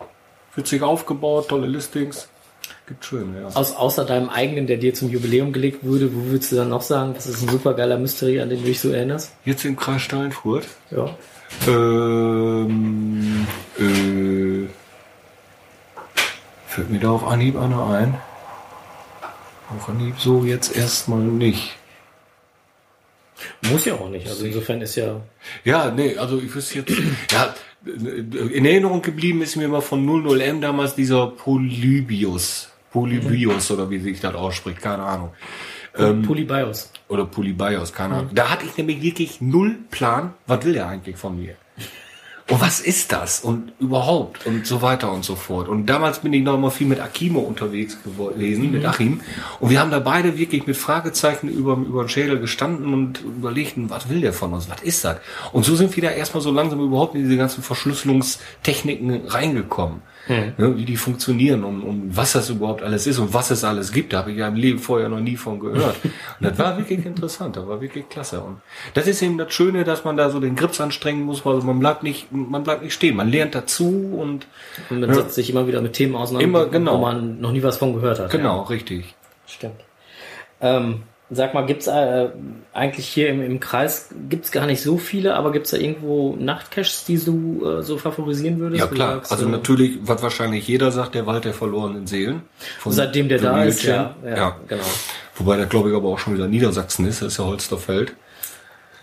witzig 0.56 0.82
aufgebaut, 0.82 1.48
tolle 1.48 1.66
Listings. 1.66 2.28
Gibt 2.86 3.04
schön, 3.04 3.34
ja. 3.34 3.46
Aus, 3.48 3.74
außer 3.74 4.04
deinem 4.04 4.28
eigenen, 4.28 4.66
der 4.66 4.76
dir 4.76 4.92
zum 4.92 5.08
Jubiläum 5.10 5.52
gelegt 5.54 5.84
wurde, 5.84 6.14
wo 6.14 6.30
würdest 6.30 6.52
du 6.52 6.56
dann 6.56 6.68
noch 6.68 6.82
sagen, 6.82 7.14
das 7.14 7.26
ist 7.26 7.42
ein 7.42 7.48
supergeiler 7.48 7.98
Mystery, 7.98 8.40
an 8.40 8.50
den 8.50 8.60
du 8.60 8.66
dich 8.66 8.80
so 8.80 8.90
erinnerst? 8.90 9.32
Jetzt 9.44 9.64
im 9.64 9.76
Kreis 9.76 10.02
Steinfurt. 10.02 10.66
Ja. 10.90 11.08
Ähm, 11.66 13.46
äh, 13.78 14.66
fällt 16.74 16.90
mir 16.90 16.98
da 16.98 17.10
auf 17.10 17.24
Anhieb 17.24 17.56
einer 17.56 17.86
ein? 17.86 18.14
Auf 19.76 19.88
Anhieb 19.88 20.18
so 20.18 20.44
jetzt 20.44 20.76
erstmal 20.76 21.20
nicht. 21.20 21.76
Muss 23.70 23.84
ja 23.84 23.94
auch 23.94 24.08
nicht. 24.10 24.26
Also 24.26 24.44
insofern 24.44 24.80
ist 24.80 24.96
ja. 24.96 25.20
Ja, 25.64 25.90
nee, 25.90 26.16
also 26.16 26.40
ich 26.40 26.52
wüsste 26.52 26.80
jetzt, 26.80 26.92
ja, 27.32 27.54
in 27.84 28.64
Erinnerung 28.64 29.02
geblieben 29.02 29.42
ist 29.42 29.56
mir 29.56 29.64
immer 29.64 29.82
von 29.82 30.04
00M 30.04 30.60
damals 30.60 30.94
dieser 30.96 31.28
Polybius. 31.28 32.70
Polybius 32.90 33.70
oder 33.70 33.88
wie 33.90 33.98
sich 33.98 34.20
das 34.20 34.34
ausspricht, 34.34 34.80
keine 34.80 35.04
Ahnung. 35.04 35.30
Ähm, 35.96 36.22
Polybios. 36.22 36.90
oder 37.08 37.24
Polybios, 37.24 37.92
keine 37.92 38.14
Ahnung. 38.14 38.30
Da 38.34 38.50
hatte 38.50 38.66
ich 38.66 38.76
nämlich 38.76 39.00
wirklich 39.00 39.40
null 39.40 39.76
Plan, 39.90 40.34
was 40.46 40.64
will 40.64 40.72
der 40.72 40.88
eigentlich 40.88 41.16
von 41.16 41.38
mir? 41.38 41.54
Und 42.50 42.60
was 42.60 42.80
ist 42.80 43.10
das? 43.12 43.40
Und 43.40 43.72
überhaupt 43.80 44.46
und 44.46 44.66
so 44.66 44.82
weiter 44.82 45.10
und 45.10 45.24
so 45.24 45.34
fort. 45.34 45.66
Und 45.66 45.86
damals 45.86 46.18
bin 46.18 46.32
ich 46.34 46.42
noch 46.42 46.58
mal 46.58 46.70
viel 46.70 46.86
mit 46.86 47.00
Akimo 47.00 47.40
unterwegs 47.40 47.96
gewesen, 48.02 48.70
mit 48.70 48.84
Achim. 48.84 49.22
Und 49.60 49.70
wir 49.70 49.80
haben 49.80 49.90
da 49.90 49.98
beide 49.98 50.36
wirklich 50.36 50.66
mit 50.66 50.76
Fragezeichen 50.76 51.48
über, 51.48 51.72
über 51.72 52.04
den 52.04 52.10
Schädel 52.10 52.38
gestanden 52.38 52.92
und 52.92 53.22
überlegten, 53.22 53.88
was 53.88 54.10
will 54.10 54.20
der 54.20 54.34
von 54.34 54.52
uns? 54.52 54.68
Was 54.68 54.82
ist 54.82 55.04
das? 55.06 55.16
Und 55.52 55.64
so 55.64 55.74
sind 55.74 55.96
wir 55.96 56.02
da 56.02 56.10
erstmal 56.10 56.42
so 56.42 56.50
langsam 56.50 56.80
überhaupt 56.80 57.14
in 57.14 57.22
diese 57.22 57.38
ganzen 57.38 57.62
Verschlüsselungstechniken 57.62 59.26
reingekommen. 59.26 60.02
Ne, 60.26 60.54
wie 60.56 60.86
die 60.86 60.96
funktionieren 60.96 61.64
und, 61.64 61.82
und 61.82 62.16
was 62.16 62.32
das 62.32 62.48
überhaupt 62.48 62.82
alles 62.82 63.06
ist 63.06 63.18
und 63.18 63.34
was 63.34 63.50
es 63.50 63.62
alles 63.62 63.92
gibt. 63.92 64.14
Da 64.14 64.20
habe 64.20 64.32
ich 64.32 64.38
ja 64.38 64.48
im 64.48 64.54
Leben 64.54 64.78
vorher 64.78 65.10
noch 65.10 65.20
nie 65.20 65.36
von 65.36 65.60
gehört. 65.60 65.96
Und 66.04 66.14
das 66.40 66.58
war 66.58 66.78
wirklich 66.78 67.04
interessant, 67.04 67.56
das 67.56 67.66
war 67.66 67.80
wirklich 67.82 68.08
klasse. 68.08 68.40
Und 68.40 68.60
das 68.94 69.06
ist 69.06 69.20
eben 69.20 69.36
das 69.36 69.52
Schöne, 69.52 69.84
dass 69.84 70.04
man 70.04 70.16
da 70.16 70.30
so 70.30 70.40
den 70.40 70.56
Grips 70.56 70.80
anstrengen 70.80 71.24
muss, 71.24 71.44
weil 71.44 71.56
man 71.58 71.78
bleibt 71.78 72.02
nicht, 72.02 72.28
man 72.34 72.64
bleibt 72.64 72.82
nicht 72.82 72.94
stehen. 72.94 73.16
Man 73.16 73.30
lernt 73.30 73.54
dazu 73.54 74.14
und 74.18 74.46
Und 74.90 75.00
man 75.00 75.14
setzt 75.14 75.34
sich 75.34 75.50
immer 75.50 75.66
wieder 75.66 75.80
mit 75.80 75.92
Themen 75.94 76.16
auseinander, 76.16 76.44
Immer, 76.44 76.66
genau. 76.66 76.98
wo 76.98 77.02
man 77.02 77.40
noch 77.40 77.52
nie 77.52 77.62
was 77.62 77.76
von 77.78 77.94
gehört 77.94 78.18
hat. 78.18 78.30
genau, 78.30 78.62
richtig. 78.62 79.06
Ja, 79.06 79.14
stimmt. 79.46 79.80
Ähm, 80.60 81.02
sag 81.30 81.54
mal, 81.54 81.66
gibt's 81.66 81.86
äh, 81.86 82.28
eigentlich 82.72 83.06
hier 83.06 83.28
im, 83.28 83.42
im 83.42 83.60
Kreis, 83.60 84.10
gibt's 84.28 84.52
gar 84.52 84.66
nicht 84.66 84.82
so 84.82 84.98
viele, 84.98 85.34
aber 85.34 85.52
gibt's 85.52 85.70
da 85.70 85.76
irgendwo 85.76 86.36
Nachtcaches, 86.36 87.04
die 87.04 87.18
du 87.18 87.64
äh, 87.64 87.82
so 87.82 87.98
favorisieren 87.98 88.58
würdest? 88.58 88.80
Ja 88.80 88.86
klar, 88.86 89.14
sagst, 89.16 89.32
also 89.32 89.46
äh, 89.46 89.50
natürlich, 89.50 89.98
was 90.02 90.22
wahrscheinlich 90.22 90.66
jeder 90.68 90.90
sagt, 90.92 91.14
der 91.14 91.26
Wald 91.26 91.44
der 91.44 91.54
verlorenen 91.54 92.06
Seelen. 92.06 92.42
Von 92.78 92.92
Seitdem 92.92 93.28
der 93.28 93.38
da 93.38 93.62
ist, 93.64 93.82
ja, 93.84 94.14
ja, 94.24 94.36
ja. 94.36 94.56
genau. 94.68 94.84
Wobei 95.36 95.56
der 95.56 95.66
glaube 95.66 95.90
ich 95.90 95.96
aber 95.96 96.08
auch 96.08 96.18
schon 96.18 96.34
wieder 96.34 96.46
Niedersachsen 96.46 97.06
ist, 97.06 97.22
das 97.22 97.32
ist 97.32 97.38
ja 97.38 97.44
Holsterfeld. 97.44 98.14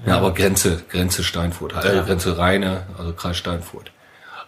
Ja, 0.06 0.18
aber 0.18 0.34
Grenze, 0.34 0.84
Grenze 0.90 1.24
Steinfurt, 1.24 1.74
äh, 1.74 1.96
Ja. 1.96 2.04
Grenze 2.04 2.38
Rheine, 2.38 2.84
also 2.98 3.14
Kreis 3.14 3.38
Steinfurt. 3.38 3.92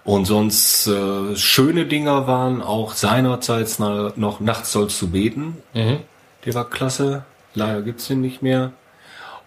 Und 0.03 0.25
sonst 0.25 0.87
äh, 0.87 1.35
schöne 1.35 1.85
Dinger 1.85 2.27
waren 2.27 2.61
auch 2.61 2.93
seinerzeit 2.93 3.79
noch 3.79 4.39
Nachts 4.39 4.71
sollst 4.71 5.01
du 5.01 5.09
beten. 5.09 5.57
Mhm. 5.73 5.99
Der 6.45 6.53
war 6.55 6.69
klasse. 6.69 7.23
Leider 7.53 7.81
gibt's 7.81 8.07
den 8.07 8.19
nicht 8.21 8.41
mehr. 8.41 8.73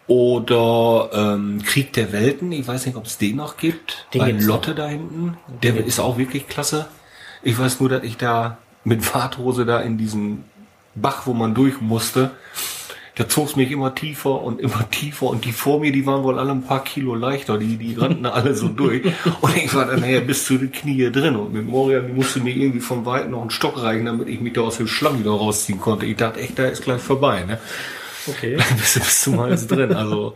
Oder 0.06 1.10
ähm, 1.12 1.62
Krieg 1.64 1.92
der 1.92 2.12
Welten. 2.12 2.52
Ich 2.52 2.66
weiß 2.66 2.86
nicht, 2.86 2.96
ob 2.96 3.06
es 3.06 3.18
den 3.18 3.36
noch 3.36 3.56
gibt. 3.56 4.06
Den 4.14 4.20
Bei 4.20 4.30
Lotte 4.30 4.74
da 4.74 4.86
hinten. 4.86 5.36
Der 5.62 5.76
ist 5.84 5.98
auch 5.98 6.16
wirklich 6.16 6.46
klasse. 6.48 6.86
Ich 7.42 7.58
weiß 7.58 7.80
nur, 7.80 7.88
dass 7.88 8.02
ich 8.04 8.16
da 8.16 8.58
mit 8.84 9.14
Warthose 9.14 9.66
da 9.66 9.80
in 9.80 9.98
diesen 9.98 10.44
Bach, 10.94 11.26
wo 11.26 11.34
man 11.34 11.54
durch 11.54 11.80
musste, 11.80 12.30
da 13.16 13.26
zog's 13.26 13.56
mich 13.56 13.70
immer 13.70 13.94
tiefer 13.94 14.42
und 14.42 14.60
immer 14.60 14.90
tiefer 14.90 15.26
und 15.26 15.46
die 15.46 15.52
vor 15.52 15.80
mir, 15.80 15.90
die 15.90 16.04
waren 16.04 16.22
wohl 16.22 16.38
alle 16.38 16.52
ein 16.52 16.62
paar 16.62 16.84
Kilo 16.84 17.14
leichter, 17.14 17.56
die, 17.56 17.78
die 17.78 17.94
rannten 17.94 18.26
alle 18.26 18.54
so 18.54 18.68
durch 18.68 19.06
und 19.40 19.56
ich 19.56 19.74
war 19.74 19.86
dann 19.86 20.00
nachher 20.00 20.20
bis 20.20 20.44
zu 20.44 20.58
den 20.58 20.70
Knie 20.70 21.10
drin 21.10 21.34
und 21.34 21.52
mit 21.52 21.66
Moria, 21.66 22.00
die 22.00 22.12
musste 22.12 22.40
mir 22.40 22.54
irgendwie 22.54 22.80
von 22.80 23.06
weit 23.06 23.30
noch 23.30 23.40
einen 23.40 23.50
Stock 23.50 23.82
reichen, 23.82 24.04
damit 24.04 24.28
ich 24.28 24.40
mich 24.40 24.52
da 24.52 24.60
aus 24.60 24.76
dem 24.76 24.86
Schlamm 24.86 25.18
wieder 25.18 25.30
rausziehen 25.30 25.80
konnte. 25.80 26.04
Ich 26.04 26.16
dachte 26.16 26.40
echt, 26.40 26.58
da 26.58 26.66
ist 26.66 26.84
gleich 26.84 27.00
vorbei, 27.00 27.44
ne? 27.44 27.58
Okay. 28.26 28.58
bist 28.76 28.96
du 28.96 29.00
bis 29.00 29.22
zum 29.22 29.40
Hals 29.40 29.66
drin, 29.66 29.94
also 29.94 30.34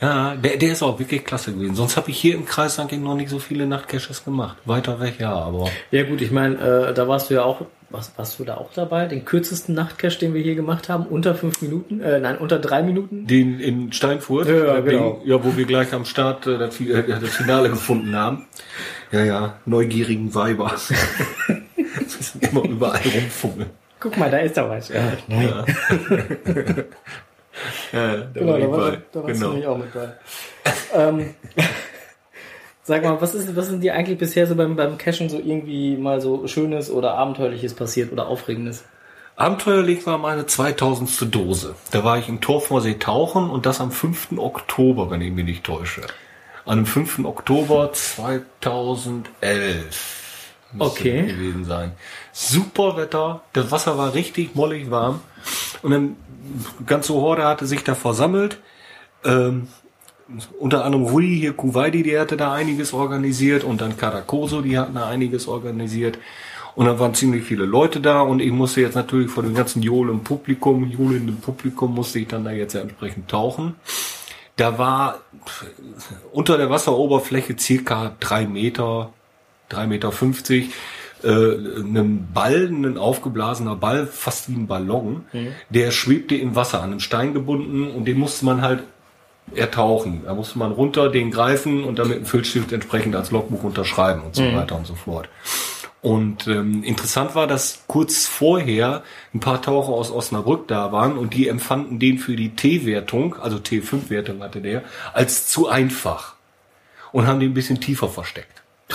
ja, 0.00 0.34
der, 0.36 0.56
der 0.56 0.72
ist 0.72 0.82
auch 0.82 0.98
wirklich 0.98 1.24
klasse 1.24 1.52
gewesen. 1.52 1.74
Sonst 1.74 1.96
habe 1.96 2.10
ich 2.10 2.18
hier 2.18 2.34
im 2.34 2.44
Kreis 2.46 2.78
eigentlich 2.78 3.00
noch 3.00 3.14
nicht 3.14 3.28
so 3.30 3.38
viele 3.38 3.66
Nachtcaches 3.66 4.24
gemacht. 4.24 4.56
Weiter 4.64 4.98
weg, 5.00 5.14
ja, 5.18 5.32
aber 5.34 5.68
Ja 5.90 6.04
gut, 6.04 6.20
ich 6.20 6.30
meine, 6.30 6.56
äh, 6.56 6.94
da 6.94 7.06
warst 7.08 7.28
du 7.30 7.34
ja 7.34 7.42
auch, 7.42 7.62
was, 7.90 8.12
warst 8.16 8.38
du 8.38 8.44
da 8.44 8.56
auch 8.56 8.72
dabei? 8.72 9.06
Den 9.06 9.24
kürzesten 9.24 9.74
Nachtcache, 9.74 10.18
den 10.18 10.32
wir 10.32 10.40
hier 10.42 10.54
gemacht 10.54 10.88
haben, 10.88 11.06
unter 11.06 11.34
fünf 11.34 11.60
Minuten, 11.60 12.00
äh, 12.00 12.20
nein, 12.20 12.38
unter 12.38 12.58
drei 12.58 12.82
Minuten. 12.82 13.26
Den 13.26 13.60
in 13.60 13.92
Steinfurt, 13.92 14.48
Ja, 14.48 14.78
äh, 14.78 14.82
genau. 14.82 15.18
den, 15.22 15.28
ja, 15.28 15.44
wo 15.44 15.56
wir 15.56 15.64
gleich 15.66 15.92
am 15.92 16.04
Start 16.04 16.46
äh, 16.46 16.56
das, 16.56 16.80
äh, 16.80 17.02
das 17.20 17.30
Finale 17.30 17.68
gefunden 17.68 18.14
haben. 18.16 18.46
Ja, 19.12 19.24
ja, 19.24 19.54
neugierigen 19.66 20.34
Weiber. 20.34 20.74
Immer 22.40 22.64
überall 22.64 23.00
rumfummeln. 23.14 23.70
Guck 23.98 24.16
mal, 24.16 24.30
da 24.30 24.38
ist 24.38 24.56
da 24.56 24.68
was. 24.68 24.88
Ja, 24.88 25.12
Ja. 25.28 25.64
ja, 27.92 28.16
da 28.16 28.26
Genau, 28.32 28.52
war 28.52 28.58
ich 28.58 28.64
da, 28.64 28.70
war, 28.70 28.90
bei. 28.90 28.98
da 29.12 29.22
warst 29.22 29.34
genau. 29.34 29.46
du 29.46 29.52
nämlich 29.52 29.66
auch 29.66 29.78
mit 29.78 29.92
bei. 29.94 30.12
ähm, 30.94 31.34
sag 32.82 33.02
mal, 33.04 33.20
was 33.20 33.34
ist, 33.34 33.54
was 33.56 33.68
ist 33.68 33.82
dir 33.82 33.94
eigentlich 33.94 34.18
bisher 34.18 34.46
so 34.46 34.54
beim, 34.54 34.76
beim 34.76 34.98
Cashen 34.98 35.28
so 35.28 35.38
irgendwie 35.38 35.96
mal 35.96 36.20
so 36.20 36.46
Schönes 36.46 36.90
oder 36.90 37.14
Abenteuerliches 37.14 37.74
passiert 37.74 38.12
oder 38.12 38.26
Aufregendes? 38.26 38.84
Abenteuerlich 39.36 40.06
war 40.06 40.18
meine 40.18 40.44
2000. 40.46 41.34
Dose. 41.34 41.74
Da 41.92 42.04
war 42.04 42.18
ich 42.18 42.28
im 42.28 42.42
Torfmorsee 42.42 42.98
tauchen 42.98 43.48
und 43.48 43.64
das 43.64 43.80
am 43.80 43.90
5. 43.90 44.32
Oktober, 44.36 45.10
wenn 45.10 45.22
ich 45.22 45.32
mich 45.32 45.46
nicht 45.46 45.64
täusche. 45.64 46.02
An 46.66 46.80
dem 46.80 46.86
5. 46.86 47.24
Oktober 47.24 47.90
2011. 47.92 50.19
Okay. 50.78 51.26
gewesen 51.26 51.64
sein. 51.64 51.92
Super 52.32 52.96
Wetter, 52.96 53.42
das 53.52 53.70
Wasser 53.70 53.98
war 53.98 54.14
richtig 54.14 54.54
mollig 54.54 54.90
warm 54.90 55.20
und 55.82 55.90
dann 55.90 56.16
ganze 56.86 57.14
Horde 57.14 57.44
hatte 57.44 57.66
sich 57.66 57.84
da 57.84 57.94
versammelt. 57.94 58.58
Ähm, 59.24 59.68
unter 60.58 60.84
anderem 60.84 61.06
Rui 61.06 61.38
hier 61.38 61.52
Kuwaiti, 61.52 62.02
die 62.02 62.18
hatte 62.18 62.36
da 62.36 62.52
einiges 62.52 62.92
organisiert 62.92 63.64
und 63.64 63.80
dann 63.80 63.96
Karakoso, 63.96 64.60
die 64.60 64.78
hatten 64.78 64.94
da 64.94 65.08
einiges 65.08 65.48
organisiert. 65.48 66.18
Und 66.76 66.86
dann 66.86 67.00
waren 67.00 67.14
ziemlich 67.14 67.42
viele 67.42 67.64
Leute 67.64 68.00
da 68.00 68.20
und 68.20 68.40
ich 68.40 68.52
musste 68.52 68.80
jetzt 68.80 68.94
natürlich 68.94 69.30
vor 69.30 69.42
dem 69.42 69.54
ganzen 69.54 69.82
johlen 69.82 70.22
Publikum, 70.22 70.88
johlenden 70.88 71.40
Publikum 71.40 71.94
musste 71.94 72.20
ich 72.20 72.28
dann 72.28 72.44
da 72.44 72.52
jetzt 72.52 72.74
entsprechend 72.74 73.28
tauchen. 73.28 73.74
Da 74.56 74.78
war 74.78 75.18
unter 76.32 76.56
der 76.58 76.70
Wasseroberfläche 76.70 77.56
circa 77.58 78.14
drei 78.20 78.46
Meter, 78.46 79.12
drei 79.70 79.86
Meter 79.86 80.12
fünfzig, 80.12 80.72
äh, 81.22 81.28
ein 81.28 82.28
Ball, 82.34 82.66
ein 82.66 82.98
aufgeblasener 82.98 83.76
Ball, 83.76 84.06
fast 84.06 84.50
wie 84.50 84.54
ein 84.54 84.66
Ballon, 84.66 85.24
der 85.70 85.90
schwebte 85.90 86.34
im 86.34 86.54
Wasser 86.54 86.82
an 86.82 86.90
einem 86.90 87.00
Stein 87.00 87.32
gebunden 87.32 87.90
und 87.90 88.04
den 88.04 88.18
musste 88.18 88.44
man 88.44 88.60
halt 88.60 88.82
ertauchen. 89.54 90.22
Da 90.24 90.34
musste 90.34 90.58
man 90.58 90.72
runter, 90.72 91.08
den 91.08 91.30
greifen 91.30 91.84
und 91.84 91.98
dann 91.98 92.08
mit 92.08 92.18
dem 92.18 92.26
Füllstift 92.26 92.72
entsprechend 92.72 93.16
als 93.16 93.30
Logbuch 93.30 93.64
unterschreiben 93.64 94.22
und 94.22 94.34
so 94.34 94.44
weiter 94.54 94.76
und 94.76 94.86
so 94.86 94.94
fort. 94.94 95.28
Und 96.02 96.46
ähm, 96.46 96.82
interessant 96.82 97.34
war, 97.34 97.46
dass 97.46 97.82
kurz 97.86 98.26
vorher 98.26 99.02
ein 99.34 99.40
paar 99.40 99.60
Taucher 99.60 99.92
aus 99.92 100.10
Osnabrück 100.10 100.66
da 100.66 100.92
waren 100.92 101.18
und 101.18 101.34
die 101.34 101.46
empfanden 101.46 101.98
den 101.98 102.18
für 102.18 102.36
die 102.36 102.50
T-Wertung, 102.50 103.36
also 103.36 103.58
T5-Wertung 103.58 104.42
hatte 104.42 104.62
der, 104.62 104.82
als 105.12 105.48
zu 105.48 105.68
einfach 105.68 106.36
und 107.12 107.26
haben 107.26 107.40
den 107.40 107.50
ein 107.50 107.54
bisschen 107.54 107.80
tiefer 107.80 108.08
versteckt. 108.08 108.62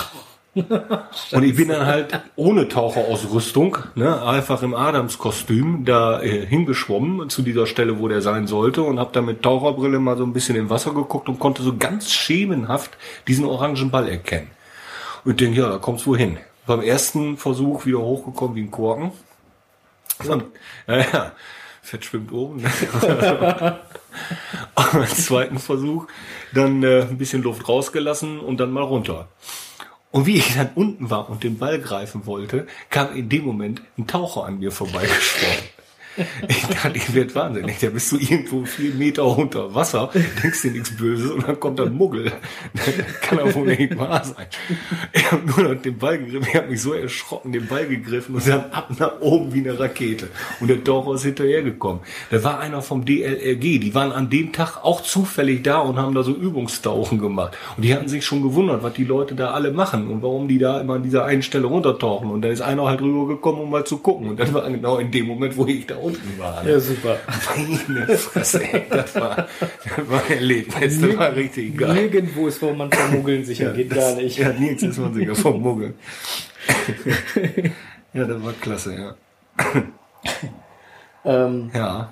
und 1.32 1.42
ich 1.42 1.54
bin 1.54 1.68
dann 1.68 1.86
halt 1.86 2.18
ohne 2.34 2.68
Taucherausrüstung, 2.68 3.78
ne, 3.94 4.22
einfach 4.22 4.62
im 4.62 4.74
Adamskostüm 4.74 5.84
da 5.84 6.22
äh, 6.22 6.46
hingeschwommen 6.46 7.28
zu 7.28 7.42
dieser 7.42 7.66
Stelle, 7.66 7.98
wo 7.98 8.08
der 8.08 8.22
sein 8.22 8.46
sollte 8.46 8.82
und 8.82 8.98
habe 8.98 9.10
dann 9.12 9.26
mit 9.26 9.42
Taucherbrille 9.42 9.98
mal 9.98 10.16
so 10.16 10.24
ein 10.24 10.32
bisschen 10.32 10.56
im 10.56 10.70
Wasser 10.70 10.94
geguckt 10.94 11.28
und 11.28 11.38
konnte 11.38 11.62
so 11.62 11.76
ganz 11.76 12.10
schemenhaft 12.10 12.96
diesen 13.28 13.44
orangen 13.44 13.90
Ball 13.90 14.08
erkennen. 14.08 14.50
Und 15.24 15.32
ich 15.32 15.36
denke, 15.36 15.60
ja, 15.60 15.68
da 15.68 15.78
kommt's 15.78 16.06
wohin. 16.06 16.38
Beim 16.66 16.80
ersten 16.80 17.36
Versuch 17.36 17.84
wieder 17.84 17.98
hochgekommen 17.98 18.56
wie 18.56 18.62
ein 18.62 18.70
Korken. 18.70 19.12
Und, 20.26 20.44
ja, 20.88 20.96
ja, 20.98 21.32
Fett 21.82 22.04
schwimmt 22.04 22.32
oben. 22.32 22.62
Ne? 22.62 22.70
beim 24.74 25.06
zweiten 25.06 25.58
Versuch 25.58 26.06
dann 26.54 26.82
äh, 26.82 27.02
ein 27.02 27.18
bisschen 27.18 27.42
Luft 27.42 27.68
rausgelassen 27.68 28.40
und 28.40 28.58
dann 28.58 28.72
mal 28.72 28.82
runter. 28.82 29.28
Und 30.10 30.26
wie 30.26 30.36
ich 30.36 30.54
dann 30.54 30.70
unten 30.74 31.10
war 31.10 31.28
und 31.28 31.44
den 31.44 31.58
Ball 31.58 31.78
greifen 31.78 32.26
wollte, 32.26 32.66
kam 32.90 33.14
in 33.14 33.28
dem 33.28 33.44
Moment 33.44 33.82
ein 33.98 34.06
Taucher 34.06 34.44
an 34.44 34.58
mir 34.58 34.72
vorbeigeschwommen. 34.72 35.75
Ich 36.48 36.66
dachte, 36.66 36.96
ich 36.96 37.14
werde 37.14 37.34
wahnsinnig. 37.34 37.78
Da 37.78 37.90
bist 37.90 38.12
du 38.12 38.18
irgendwo 38.18 38.64
vier 38.64 38.94
Meter 38.94 39.24
unter 39.24 39.74
Wasser, 39.74 40.10
denkst 40.42 40.62
dir 40.62 40.70
nichts 40.72 40.96
Böses 40.96 41.30
und 41.30 41.46
dann 41.46 41.58
kommt 41.58 41.80
ein 41.80 41.94
Muggel. 41.94 42.32
Das 42.74 42.94
kann 43.20 43.38
doch 43.38 43.54
wohl 43.54 43.66
nicht 43.66 43.96
wahr 43.98 44.24
sein. 44.24 44.46
Ich 45.12 45.30
habe 45.30 45.42
nur 45.46 45.74
noch 45.74 45.82
den 45.82 45.98
Ball 45.98 46.18
gegriffen. 46.18 46.48
Ich 46.48 46.56
habe 46.56 46.68
mich 46.68 46.82
so 46.82 46.92
erschrocken, 46.92 47.52
den 47.52 47.66
Ball 47.66 47.86
gegriffen 47.86 48.34
und 48.34 48.46
dann 48.46 48.70
ab 48.70 48.90
nach 48.98 49.20
oben 49.20 49.52
wie 49.52 49.60
eine 49.60 49.78
Rakete. 49.78 50.28
Und 50.60 50.68
der 50.68 50.78
ist 51.14 51.22
hinterhergekommen. 51.22 52.00
Da 52.30 52.42
war 52.44 52.60
einer 52.60 52.82
vom 52.82 53.04
DLRG. 53.04 53.60
Die 53.80 53.94
waren 53.94 54.12
an 54.12 54.30
dem 54.30 54.52
Tag 54.52 54.84
auch 54.84 55.02
zufällig 55.02 55.62
da 55.62 55.78
und 55.78 55.98
haben 55.98 56.14
da 56.14 56.22
so 56.22 56.32
Übungstauchen 56.32 57.18
gemacht. 57.18 57.56
Und 57.76 57.84
die 57.84 57.94
hatten 57.94 58.08
sich 58.08 58.24
schon 58.24 58.42
gewundert, 58.42 58.82
was 58.82 58.94
die 58.94 59.04
Leute 59.04 59.34
da 59.34 59.50
alle 59.50 59.72
machen 59.72 60.08
und 60.08 60.22
warum 60.22 60.48
die 60.48 60.58
da 60.58 60.80
immer 60.80 60.94
an 60.94 61.02
dieser 61.02 61.24
einen 61.24 61.42
Stelle 61.42 61.66
runtertauchen. 61.66 62.30
Und 62.30 62.42
da 62.42 62.48
ist 62.48 62.60
einer 62.60 62.86
halt 62.86 63.00
rübergekommen, 63.00 63.62
um 63.62 63.70
mal 63.70 63.84
zu 63.84 63.98
gucken. 63.98 64.28
Und 64.28 64.40
das 64.40 64.52
war 64.52 64.68
genau 64.70 64.98
in 64.98 65.10
dem 65.10 65.26
Moment, 65.26 65.56
wo 65.56 65.66
ich 65.66 65.86
da 65.86 65.96
unten 66.06 66.38
war. 66.38 66.66
Ja, 66.66 66.80
super. 66.80 67.18
Meine 67.56 68.18
Fresse, 68.18 68.62
ey, 68.62 68.84
das 68.88 69.14
war, 69.14 69.46
das 69.60 70.10
war 70.10 70.22
ein 70.24 70.32
Erlebnis, 70.32 71.00
das 71.00 71.16
war 71.16 71.34
richtig 71.34 71.76
geil. 71.76 71.94
Nirgendwo 71.94 72.48
ist, 72.48 72.62
wo 72.62 72.72
man 72.72 72.90
vor 72.90 73.08
Muggeln 73.08 73.44
sicher 73.44 73.72
geht, 73.72 73.90
gar 73.90 74.14
nicht. 74.14 74.38
Ja, 74.38 74.52
nirgends 74.52 74.82
ist 74.82 74.98
man 74.98 75.14
sicher 75.14 75.34
vom 75.34 75.60
Muggeln. 75.60 75.94
ja, 78.12 78.24
das 78.24 78.42
war 78.42 78.52
klasse, 78.54 78.94
ja. 78.94 79.14
Ähm, 81.24 81.70
Ja, 81.74 82.10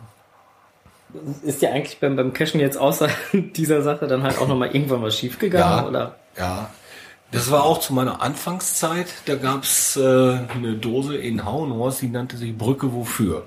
ist 1.45 1.63
dir 1.63 1.73
eigentlich 1.73 2.01
beim, 2.01 2.17
beim 2.17 2.33
Cashen 2.33 2.61
jetzt 2.61 2.77
außer 2.77 3.09
dieser 3.33 3.83
Sache 3.83 4.07
dann 4.07 4.23
halt 4.23 4.39
auch 4.39 4.49
nochmal 4.49 4.75
irgendwann 4.75 5.03
was 5.03 5.19
schiefgegangen? 5.19 5.85
Ja. 5.85 5.89
Oder? 5.89 6.17
ja. 6.39 6.71
Das 7.31 7.51
war 7.51 7.65
auch 7.65 7.81
zu 7.81 7.93
meiner 7.93 8.23
Anfangszeit. 8.23 9.09
Da 9.27 9.35
gab's 9.35 9.97
äh, 9.97 10.01
eine 10.01 10.75
Dose 10.75 11.17
in 11.17 11.45
Hauenhorst, 11.45 12.03
die 12.03 12.09
nannte 12.09 12.37
sich 12.37 12.57
Brücke 12.57 12.93
wofür. 12.93 13.47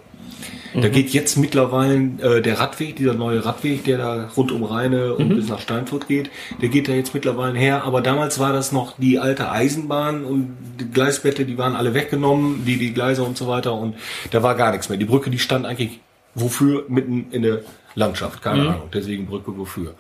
Da 0.74 0.90
geht 0.90 1.10
jetzt 1.10 1.38
mittlerweile 1.38 1.96
äh, 2.22 2.42
der 2.42 2.60
Radweg, 2.60 2.96
dieser 2.98 3.14
neue 3.14 3.44
Radweg, 3.44 3.84
der 3.86 3.98
da 3.98 4.30
rund 4.36 4.52
um 4.52 4.64
Rheine 4.64 5.16
und 5.16 5.30
bis 5.30 5.48
nach 5.50 5.60
Steinfurt 5.60 6.08
geht, 6.08 6.30
der 6.62 6.70
geht 6.70 6.88
da 6.88 6.92
jetzt 6.92 7.14
mittlerweile 7.14 7.58
her. 7.58 7.84
Aber 7.84 8.02
damals 8.02 8.38
war 8.38 8.54
das 8.54 8.72
noch 8.72 8.96
die 8.98 9.18
alte 9.18 9.50
Eisenbahn 9.50 10.24
und 10.24 10.56
die 10.80 10.90
Gleisbette, 10.92 11.46
die 11.46 11.58
waren 11.58 11.76
alle 11.76 11.94
weggenommen, 11.94 12.64
die, 12.66 12.78
die 12.78 12.94
Gleise 12.94 13.24
und 13.24 13.38
so 13.38 13.48
weiter 13.48 13.74
und 13.74 13.96
da 14.32 14.44
war 14.44 14.56
gar 14.56 14.72
nichts 14.72 14.90
mehr. 14.90 14.98
Die 14.98 15.06
Brücke, 15.06 15.30
die 15.30 15.40
stand 15.40 15.66
eigentlich 15.66 16.00
wofür 16.36 16.86
mitten 16.88 17.32
in 17.32 17.42
der 17.42 17.62
Landschaft, 17.96 18.44
keine 18.44 18.70
Ahnung, 18.70 18.90
deswegen 18.94 19.26
Brücke 19.26 19.58
wofür. 19.58 19.96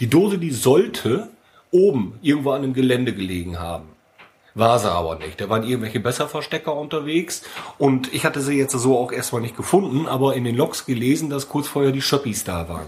Die 0.00 0.08
Dose, 0.08 0.38
die 0.38 0.50
sollte 0.50 1.28
oben 1.70 2.14
irgendwo 2.22 2.52
an 2.52 2.62
einem 2.62 2.72
Gelände 2.72 3.12
gelegen 3.12 3.58
haben. 3.58 3.93
War 4.56 4.78
sie 4.78 4.90
aber 4.90 5.16
nicht. 5.16 5.40
Da 5.40 5.48
waren 5.48 5.64
irgendwelche 5.64 5.98
Besserverstecker 5.98 6.74
unterwegs 6.74 7.42
und 7.76 8.14
ich 8.14 8.24
hatte 8.24 8.40
sie 8.40 8.56
jetzt 8.56 8.72
so 8.72 8.96
auch 8.96 9.10
erstmal 9.10 9.42
nicht 9.42 9.56
gefunden, 9.56 10.06
aber 10.06 10.34
in 10.34 10.44
den 10.44 10.56
Logs 10.56 10.86
gelesen, 10.86 11.28
dass 11.28 11.48
kurz 11.48 11.66
vorher 11.66 11.90
die 11.90 12.02
Schöppis 12.02 12.44
da 12.44 12.68
waren. 12.68 12.86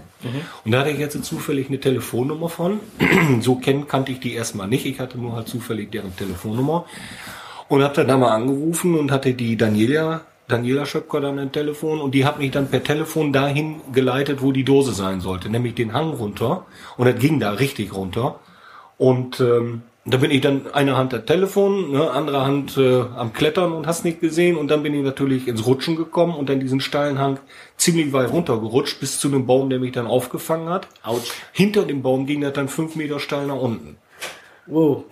Und 0.63 0.71
da 0.71 0.79
hatte 0.79 0.91
ich 0.91 0.99
jetzt 0.99 1.21
zufällig 1.25 1.67
eine 1.67 1.79
Telefonnummer 1.79 2.47
von. 2.47 2.79
so 3.41 3.55
kennen 3.55 3.87
kannte 3.87 4.13
ich 4.13 4.21
die 4.21 4.33
erstmal 4.33 4.69
nicht. 4.69 4.85
Ich 4.85 5.01
hatte 5.01 5.17
nur 5.17 5.35
halt 5.35 5.49
zufällig 5.49 5.91
deren 5.91 6.15
Telefonnummer 6.15 6.85
und 7.67 7.83
habe 7.83 7.95
dann 7.95 8.07
da 8.07 8.17
mal 8.17 8.31
angerufen 8.31 8.97
und 8.97 9.11
hatte 9.11 9.33
die 9.33 9.57
Daniela 9.57 10.21
Daniela 10.47 10.85
Schöpker 10.85 11.19
dann 11.19 11.39
ein 11.39 11.51
Telefon 11.51 11.99
und 11.99 12.11
die 12.15 12.23
hat 12.23 12.39
mich 12.39 12.51
dann 12.51 12.69
per 12.69 12.81
Telefon 12.81 13.33
dahin 13.33 13.81
geleitet, 13.91 14.41
wo 14.41 14.53
die 14.53 14.63
Dose 14.63 14.93
sein 14.93 15.19
sollte, 15.19 15.49
nämlich 15.49 15.75
den 15.75 15.91
Hang 15.91 16.11
runter 16.11 16.65
und 16.95 17.05
das 17.05 17.19
ging 17.19 17.41
da 17.41 17.51
richtig 17.51 17.93
runter 17.93 18.39
und 18.97 19.41
ähm, 19.41 19.81
da 20.09 20.17
bin 20.17 20.31
ich 20.31 20.41
dann 20.41 20.67
eine 20.73 20.95
Hand 20.95 21.11
der 21.11 21.25
Telefon, 21.25 21.91
ne, 21.91 22.09
andere 22.09 22.45
Hand 22.45 22.77
äh, 22.77 23.01
am 23.01 23.33
Klettern 23.33 23.73
und 23.73 23.87
hast 23.87 24.05
nicht 24.05 24.21
gesehen 24.21 24.55
und 24.55 24.69
dann 24.69 24.81
bin 24.81 24.93
ich 24.93 25.03
natürlich 25.03 25.47
ins 25.47 25.65
Rutschen 25.65 25.97
gekommen 25.97 26.33
und 26.33 26.49
dann 26.49 26.61
diesen 26.61 26.79
steilen 26.79 27.19
Hang 27.19 27.39
ziemlich 27.75 28.13
weit 28.13 28.31
runtergerutscht 28.31 28.99
bis 29.01 29.19
zu 29.19 29.27
einem 29.27 29.45
Baum, 29.45 29.69
der 29.69 29.79
mich 29.79 29.91
dann 29.91 30.07
aufgefangen 30.07 30.69
hat. 30.69 30.87
Autsch. 31.03 31.31
Hinter 31.51 31.83
dem 31.83 32.01
Baum 32.03 32.25
ging 32.25 32.41
das 32.41 32.53
dann 32.53 32.69
fünf 32.69 32.95
Meter 32.95 33.19
steil 33.19 33.47
nach 33.47 33.59
unten. 33.59 33.97
Wow. 34.65 35.03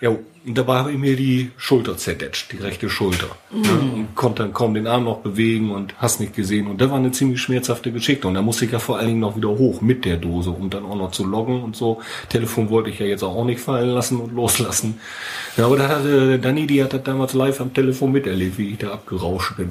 Ja, 0.00 0.16
und 0.48 0.58
dabei 0.58 0.78
habe 0.78 0.92
ich 0.92 0.98
mir 0.98 1.14
die 1.16 1.50
Schulter 1.56 1.96
zerdetscht, 1.96 2.52
die 2.52 2.56
rechte 2.56 2.88
Schulter. 2.90 3.28
Ja, 3.52 3.70
und 3.72 4.14
konnte 4.14 4.42
dann 4.42 4.52
kaum 4.52 4.74
den 4.74 4.86
Arm 4.86 5.04
noch 5.04 5.18
bewegen 5.18 5.70
und 5.70 5.94
hast 5.98 6.20
nicht 6.20 6.34
gesehen. 6.34 6.66
Und 6.66 6.80
das 6.80 6.90
war 6.90 6.96
eine 6.98 7.12
ziemlich 7.12 7.40
schmerzhafte 7.40 7.92
Geschichte. 7.92 8.26
Und 8.26 8.34
da 8.34 8.42
musste 8.42 8.64
ich 8.64 8.72
ja 8.72 8.78
vor 8.78 8.96
allen 8.98 9.08
Dingen 9.08 9.20
noch 9.20 9.36
wieder 9.36 9.48
hoch 9.50 9.80
mit 9.80 10.04
der 10.04 10.16
Dose, 10.16 10.50
um 10.50 10.70
dann 10.70 10.84
auch 10.84 10.96
noch 10.96 11.10
zu 11.12 11.24
loggen 11.24 11.62
und 11.62 11.76
so. 11.76 12.00
Telefon 12.28 12.70
wollte 12.70 12.90
ich 12.90 12.98
ja 12.98 13.06
jetzt 13.06 13.22
auch 13.22 13.44
nicht 13.44 13.60
fallen 13.60 13.90
lassen 13.90 14.18
und 14.20 14.32
loslassen. 14.34 14.98
Ja, 15.56 15.66
aber 15.66 15.76
da 15.76 15.88
hatte 15.88 16.38
Dani, 16.38 16.66
die 16.66 16.82
hat 16.82 16.92
das 16.92 17.02
damals 17.04 17.34
live 17.34 17.60
am 17.60 17.72
Telefon 17.74 18.12
miterlebt, 18.12 18.58
wie 18.58 18.70
ich 18.70 18.78
da 18.78 18.92
abgerauscht 18.92 19.56
bin. 19.56 19.70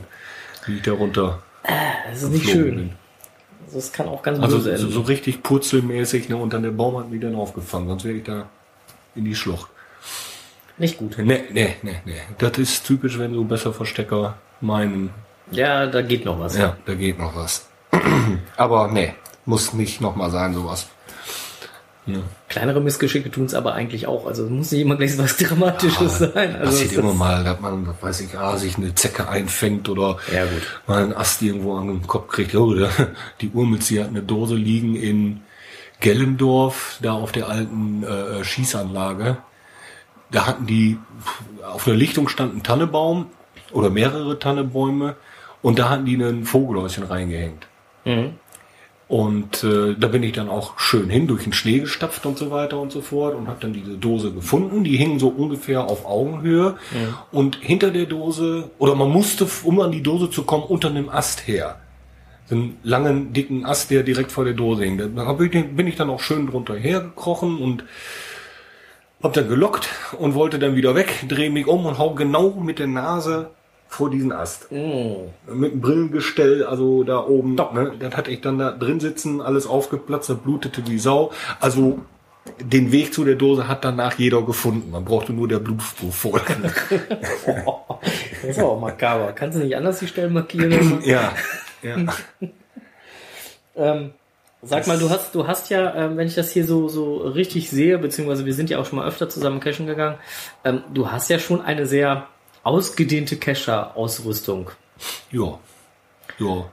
Wie 0.66 0.76
ich 0.78 0.82
da 0.84 0.94
runter 0.94 1.42
Das 2.12 2.24
ist 2.24 2.32
nicht 2.32 2.50
schön. 2.50 2.76
bin. 2.76 2.90
Also 3.66 3.78
Das 3.78 3.92
kann 3.92 4.08
auch 4.08 4.22
ganz 4.24 4.40
Also 4.40 4.58
böse 4.58 4.78
so, 4.78 4.84
enden. 4.84 4.94
so 4.94 5.02
richtig 5.02 5.44
purzelmäßig, 5.44 6.30
ne? 6.30 6.38
Und 6.38 6.54
dann 6.54 6.63
der 6.63 6.72
Baum 6.72 6.98
hat 6.98 7.10
mich 7.12 7.20
dann 7.22 7.36
aufgefangen, 7.36 7.88
sonst 7.88 8.04
wäre 8.06 8.16
ich 8.18 8.24
da 8.24 8.48
in 9.16 9.26
die 9.26 9.36
Schlucht. 9.36 9.70
Nicht 10.78 10.98
gut. 10.98 11.18
Nee, 11.18 11.44
nee, 11.52 11.76
nee, 11.82 11.96
nee. 12.06 12.22
Das 12.38 12.58
ist 12.58 12.86
typisch, 12.86 13.18
wenn 13.18 13.34
so 13.34 13.44
besser 13.44 13.74
Verstecker 13.74 14.38
meinen. 14.62 15.10
Ja, 15.52 15.88
da 15.88 16.02
geht 16.02 16.26
noch 16.26 16.40
was. 16.40 16.58
Ja, 16.58 16.78
da 16.86 16.94
geht 16.94 17.18
noch 17.18 17.36
was. 17.36 17.68
Aber 18.58 18.90
nee, 18.90 19.13
muss 19.46 19.74
nicht 19.74 20.02
nochmal 20.02 20.30
sein, 20.30 20.54
sowas. 20.54 20.88
Ja. 22.06 22.20
Kleinere 22.48 22.80
Missgeschicke 22.80 23.30
tun 23.30 23.46
es 23.46 23.54
aber 23.54 23.74
eigentlich 23.74 24.08
auch. 24.08 24.28
Also 24.28 24.46
muss 24.46 24.72
nicht 24.72 24.80
immer 24.82 24.96
gleich 24.96 25.18
was 25.18 25.36
Dramatisches 25.38 26.20
sein. 26.20 26.56
Also 26.56 26.72
Passiert 26.72 26.94
immer 26.94 27.13
mal, 27.13 27.44
dass 27.44 27.60
man, 27.60 27.86
weiß 28.00 28.22
ich, 28.22 28.38
ah, 28.38 28.56
sich 28.56 28.78
eine 28.78 28.96
Zecke 28.96 29.28
einfängt 29.28 29.90
oder 29.90 30.18
Ja, 30.34 30.46
gut. 30.46 30.82
mal 30.88 31.04
einen 31.04 31.13
Ast 31.13 31.42
irgendwo 31.42 31.76
an 31.76 31.88
den 31.88 32.08
Kopf 32.08 32.30
kriegt. 32.32 32.56
Oh, 32.56 32.74
der, 32.74 32.90
die 33.42 33.50
Urmütze 33.50 34.02
hat 34.02 34.10
eine 34.10 34.22
Dose 34.22 34.56
liegen 34.56 34.96
in 34.96 35.42
Gellendorf, 36.00 36.98
da 37.02 37.12
auf 37.12 37.34
der 37.34 37.50
alten 37.50 38.04
äh, 38.04 38.42
Schießanlage. 38.44 39.38
Da 40.32 40.46
hatten 40.46 40.66
die, 40.66 40.98
auf 41.66 41.86
der 41.86 41.96
Lichtung 41.96 42.28
stand 42.28 42.56
ein 42.56 42.63
Tannebaum 42.63 43.28
oder 43.72 43.90
mehrere 43.90 44.40
Tannebäume 44.40 45.16
und 45.62 45.80
da 45.80 45.90
hatten 45.90 46.06
die 46.06 46.16
ein 46.16 46.46
Vogelhäuschen 46.46 47.04
reingehängt. 47.04 47.68
Mhm. 48.06 48.34
Und 49.08 49.63
äh, 49.63 49.96
da 49.98 50.10
bin 50.10 50.22
ich 50.24 50.34
dann 50.34 50.50
auch 50.50 50.78
schön 50.80 51.10
hin, 51.10 51.28
durch 51.28 51.44
den 51.44 51.54
Schnee 51.54 51.80
gestapft 51.80 52.26
und 52.26 52.38
so 52.38 52.52
weiter 52.52 52.78
und 52.78 52.92
so 52.92 53.00
fort 53.00 53.36
und 53.36 53.48
habe 53.48 53.60
dann 53.62 53.72
diese 53.72 53.98
Dose 53.98 54.34
gefunden. 54.34 54.84
Die 54.84 54.98
hingen 54.98 55.18
so 55.18 55.30
ungefähr 55.30 55.86
auf 55.86 56.06
Augenhöhe. 56.06 56.76
Und 57.32 57.56
hinter 57.62 57.92
der 57.92 58.06
Dose, 58.06 58.70
oder 58.80 58.96
man 58.96 59.10
musste, 59.10 59.48
um 59.63 59.80
an 59.80 59.94
die 59.94 60.04
Dose 60.04 60.30
zu 60.30 60.44
kommen, 60.44 60.63
unter 60.63 60.90
einem 60.90 61.08
Ast 61.08 61.48
her. 61.48 61.80
So 62.48 62.56
einen 62.56 62.78
langen, 62.84 63.32
dicken 63.32 63.66
Ast, 63.66 63.92
der 63.92 64.04
direkt 64.04 64.32
vor 64.32 64.44
der 64.44 64.54
Dose 64.54 64.84
hing. 64.84 64.98
Da 64.98 65.34
bin 65.34 65.88
ich 65.88 65.96
dann 65.96 66.10
auch 66.10 66.20
schön 66.20 66.48
drunter 66.48 66.76
hergekrochen 66.76 67.60
und 67.60 67.86
hab 69.23 69.34
dann 69.34 69.47
gelockt 69.49 69.89
und 70.19 70.36
wollte 70.36 70.60
dann 70.60 70.75
wieder 70.75 70.95
weg, 70.95 71.25
drehe 71.27 71.49
mich 71.49 71.67
um 71.67 71.86
und 71.86 71.97
hau 71.97 72.13
genau 72.13 72.51
mit 72.51 72.80
der 72.80 72.88
Nase 72.88 73.49
vor 73.89 74.10
diesen 74.10 74.32
Ast 74.32 74.71
Mhm. 74.71 75.30
mit 75.53 75.71
dem 75.73 75.82
Brillengestell, 75.82 76.65
also 76.65 77.03
da 77.03 77.19
oben, 77.25 77.56
ne, 77.56 77.93
das 77.99 78.15
hatte 78.17 78.32
ich 78.32 78.41
dann 78.41 78.58
da 78.60 78.71
drin 78.71 78.99
sitzen, 78.99 79.41
alles 79.41 79.65
aufgeplatzt, 79.65 80.30
das 80.30 80.38
blutete 80.38 80.86
wie 80.88 80.99
Sau. 80.99 81.32
Also 81.60 81.99
den 82.62 82.91
Weg 82.91 83.13
zu 83.13 83.25
der 83.25 83.36
Dose 83.36 83.67
hat 83.67 83.84
danach 83.84 84.17
jeder 84.19 84.41
gefunden. 84.41 84.91
Man 84.91 85.03
brauchte 85.03 85.34
nur 85.34 85.47
der 85.47 85.60
Blutspur 85.60 86.12
folgen. 86.12 86.71
Das 88.41 88.56
ist 88.56 88.60
auch 88.62 88.80
makaber. 88.80 89.34
Kannst 89.34 89.58
du 89.58 89.63
nicht 89.63 89.75
anders 89.75 89.99
die 89.99 90.08
Stellen 90.08 90.32
markieren? 90.34 91.01
ja, 91.03 91.34
ja. 91.82 91.95
ähm, 93.75 94.12
sag 94.62 94.88
mal, 94.88 94.98
du 94.98 95.10
hast, 95.10 95.34
du 95.36 95.48
hast 95.48 95.70
ja, 95.70 95.93
ähm, 95.96 96.17
wenn 96.17 96.28
ich 96.28 96.36
das 96.36 96.52
hier 96.52 96.65
so, 96.65 96.88
so 96.89 97.17
richtig 97.17 97.70
sehe, 97.70 97.98
beziehungsweise 97.98 98.46
wir 98.46 98.54
sind 98.54 98.70
ja 98.70 98.80
auch 98.80 98.86
schon 98.86 99.00
mal 99.00 99.08
öfter 99.08 99.30
zusammen 99.30 99.60
cashen 99.60 99.88
gegangen, 99.88 100.17
ähm, 100.63 100.84
du 100.93 101.12
hast 101.12 101.30
ja 101.30 101.39
schon 101.39 101.62
eine 101.62 101.86
sehr 101.86 102.28
ausgedehnte 102.63 103.38
Cacher-Ausrüstung. 103.38 104.72
Ja. 105.32 105.58
Ja. 106.39 106.65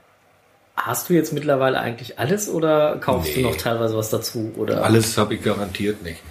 Hast 0.75 1.09
du 1.09 1.13
jetzt 1.13 1.31
mittlerweile 1.31 1.79
eigentlich 1.79 2.19
alles 2.19 2.49
oder 2.49 2.97
kaufst 2.97 3.35
Nee. 3.35 3.43
du 3.43 3.49
noch 3.49 3.55
teilweise 3.55 3.95
was 3.95 4.09
dazu? 4.09 4.51
Oder? 4.57 4.83
Alles 4.83 5.17
habe 5.17 5.35
ich 5.35 5.41
garantiert 5.41 6.03
nicht. 6.03 6.21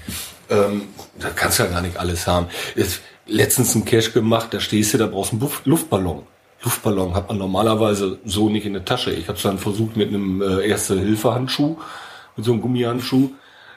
Ähm, 0.50 0.88
da 1.18 1.30
kannst 1.30 1.58
du 1.58 1.62
ja 1.62 1.70
gar 1.70 1.80
nicht 1.80 1.96
alles 1.96 2.26
haben. 2.26 2.48
Es, 2.76 3.00
letztens 3.26 3.74
einen 3.74 3.86
Cache 3.86 4.10
gemacht, 4.10 4.48
da 4.52 4.60
stehst 4.60 4.92
du, 4.92 4.98
da 4.98 5.06
brauchst 5.06 5.32
du 5.32 5.36
einen 5.36 5.50
Luftballon. 5.64 6.26
Luftballon 6.64 7.14
hat 7.14 7.28
man 7.28 7.38
normalerweise 7.38 8.18
so 8.24 8.48
nicht 8.48 8.66
in 8.66 8.72
der 8.72 8.84
Tasche. 8.84 9.12
Ich 9.12 9.28
habe 9.28 9.36
es 9.36 9.42
dann 9.42 9.58
versucht 9.58 9.96
mit 9.96 10.08
einem 10.08 10.40
äh, 10.42 10.66
Erste-Hilfe-Handschuh, 10.66 11.76
mit 12.36 12.44
so 12.44 12.52
einem 12.52 12.60
Gummihandschuh. 12.62 13.30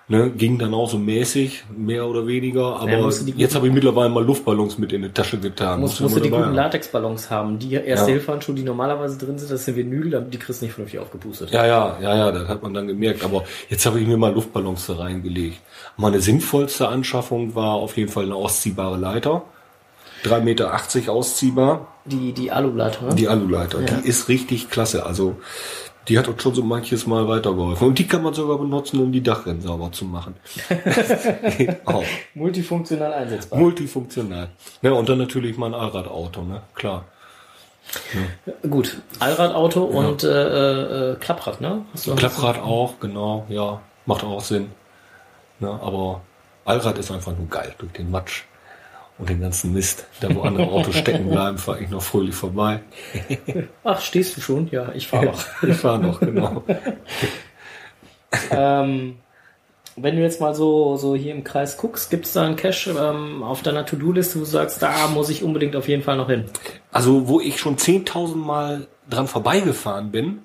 Ne, 0.10 0.30
ging 0.30 0.58
dann 0.58 0.74
auch 0.74 0.90
so 0.90 0.98
mäßig, 0.98 1.66
mehr 1.76 2.08
oder 2.08 2.26
weniger. 2.26 2.80
Aber 2.80 2.90
Ja, 2.90 3.10
jetzt 3.36 3.56
habe 3.56 3.68
ich 3.68 3.74
mittlerweile 3.74 4.08
mal 4.08 4.24
Luftballons 4.24 4.78
mit 4.78 4.94
in 4.94 5.02
die 5.02 5.10
Tasche 5.10 5.38
getan. 5.38 5.82
Musst, 5.82 6.00
Musst 6.00 6.16
du 6.16 6.22
die 6.22 6.30
guten 6.30 6.46
haben. 6.46 6.56
Latexballons 6.56 7.30
haben. 7.30 7.60
Die 7.60 7.74
erste 7.74 8.12
Hilfe-Handschuhe, 8.12 8.56
die 8.56 8.64
normalerweise 8.64 9.18
drin 9.18 9.38
sind, 9.38 9.52
das 9.52 9.66
sind 9.66 9.76
Vinyl, 9.76 10.26
die 10.32 10.40
kriegst 10.40 10.62
du 10.62 10.66
nicht 10.66 10.76
vernünftig 10.76 11.02
aufgepustet. 11.02 11.52
Ja, 11.52 11.66
ja, 11.66 11.98
ja, 12.02 12.16
ja, 12.16 12.32
das 12.32 12.48
hat 12.48 12.64
man 12.64 12.74
dann 12.74 12.88
gemerkt. 12.88 13.26
Aber 13.26 13.44
jetzt 13.68 13.86
habe 13.86 14.00
ich 14.00 14.08
mir 14.08 14.16
mal 14.16 14.34
Luftballons 14.34 14.88
da 14.88 14.94
reingelegt. 14.96 15.60
Meine 15.98 16.22
sinnvollste 16.22 16.88
Anschaffung 16.88 17.54
war 17.54 17.74
auf 17.74 17.98
jeden 17.98 18.10
Fall 18.10 18.24
eine 18.24 18.36
ausziehbare 18.36 18.96
Leiter. 18.96 19.44
3,80 20.24 20.40
Meter 20.42 20.82
ausziehbar. 21.12 21.88
Die, 22.06 22.34
die 22.34 22.52
Aluleiter, 22.52 23.06
ne? 23.08 23.16
Die 23.16 23.28
Aluleiter, 23.28 23.80
Ja. 23.82 23.86
die 23.86 24.08
ist 24.08 24.28
richtig 24.30 24.70
klasse. 24.70 25.06
Also 25.06 25.36
die 26.08 26.18
hat 26.18 26.28
uns 26.30 26.42
schon 26.42 26.56
so 26.56 26.64
manches 26.64 27.06
Mal 27.06 27.28
weitergeholfen. 27.28 27.86
Und 27.88 28.00
die 28.00 28.08
kann 28.08 28.24
man 28.24 28.34
sogar 28.34 28.58
benutzen, 28.58 29.02
um 29.02 29.12
die 29.12 29.22
Dachrennen 29.22 29.62
sauber 29.62 29.92
zu 29.92 30.06
machen. 30.06 30.36
Geht 31.58 31.86
auch. 31.86 32.04
Multifunktional 32.34 33.14
einsetzbar. 33.14 33.60
Multifunktional. 33.60 34.50
Ja, 34.82 34.92
und 34.94 35.10
dann 35.10 35.18
natürlich 35.18 35.58
mein 35.58 35.74
Allradauto, 35.74 36.44
ne? 36.44 36.62
Klar. 36.76 37.04
Gut, 38.70 38.98
Allradauto 39.20 39.84
und 39.84 40.24
äh, 40.24 41.12
äh, 41.12 41.16
Klapprad, 41.16 41.62
ne? 41.62 41.86
Klapprad 42.18 42.60
auch, 42.60 43.00
genau, 43.00 43.46
ja. 43.50 43.80
Macht 44.06 44.24
auch 44.24 44.42
Sinn. 44.42 44.72
Ne? 45.60 45.70
Aber 45.70 46.22
Allrad 46.66 46.98
ist 46.98 47.12
einfach 47.12 47.34
nur 47.38 47.48
geil 47.50 47.74
durch 47.78 47.92
den 47.94 48.12
Matsch 48.12 48.44
und 49.18 49.30
den 49.30 49.42
ganzen 49.42 49.74
Mist. 49.74 50.06
Da 50.22 50.34
wo 50.34 50.42
andere 50.42 50.68
Autos 50.68 50.96
stecken 50.96 51.30
bleiben, 51.30 51.58
fahre 51.58 51.82
ich 51.82 51.90
noch 51.90 52.02
fröhlich 52.02 52.36
vorbei. 52.36 52.82
Ach, 53.84 54.00
stehst 54.00 54.38
du 54.38 54.42
schon? 54.42 54.70
Ja, 54.72 54.92
ich 54.94 55.08
fahre 55.08 55.26
noch. 55.26 55.46
Ich 55.64 55.76
fahre 55.76 56.00
noch, 56.00 56.20
genau. 56.20 56.64
ähm, 58.52 59.18
wenn 59.96 60.16
du 60.16 60.22
jetzt 60.22 60.40
mal 60.40 60.54
so, 60.54 60.96
so 60.98 61.16
hier 61.16 61.34
im 61.34 61.44
Kreis 61.44 61.78
guckst, 61.78 62.12
gibt 62.12 62.28
es 62.28 62.34
da 62.34 62.46
einen 62.46 62.56
Cache 62.56 62.92
ähm, 62.92 63.42
auf 63.42 63.64
deiner 63.64 63.86
To-Do-Liste, 63.86 64.36
wo 64.36 64.40
du 64.42 64.46
sagst, 64.46 64.82
da 64.82 65.08
muss 65.08 65.30
ich 65.30 65.44
unbedingt 65.44 65.76
auf 65.76 65.88
jeden 65.88 66.04
Fall 66.04 66.18
noch 66.18 66.30
hin? 66.30 66.46
Also, 66.92 67.28
wo 67.28 67.42
ich 67.42 67.60
schon 67.60 67.78
10.000 67.78 68.36
Mal 68.36 68.88
dran 69.10 69.28
vorbeigefahren 69.28 70.12
bin, 70.12 70.40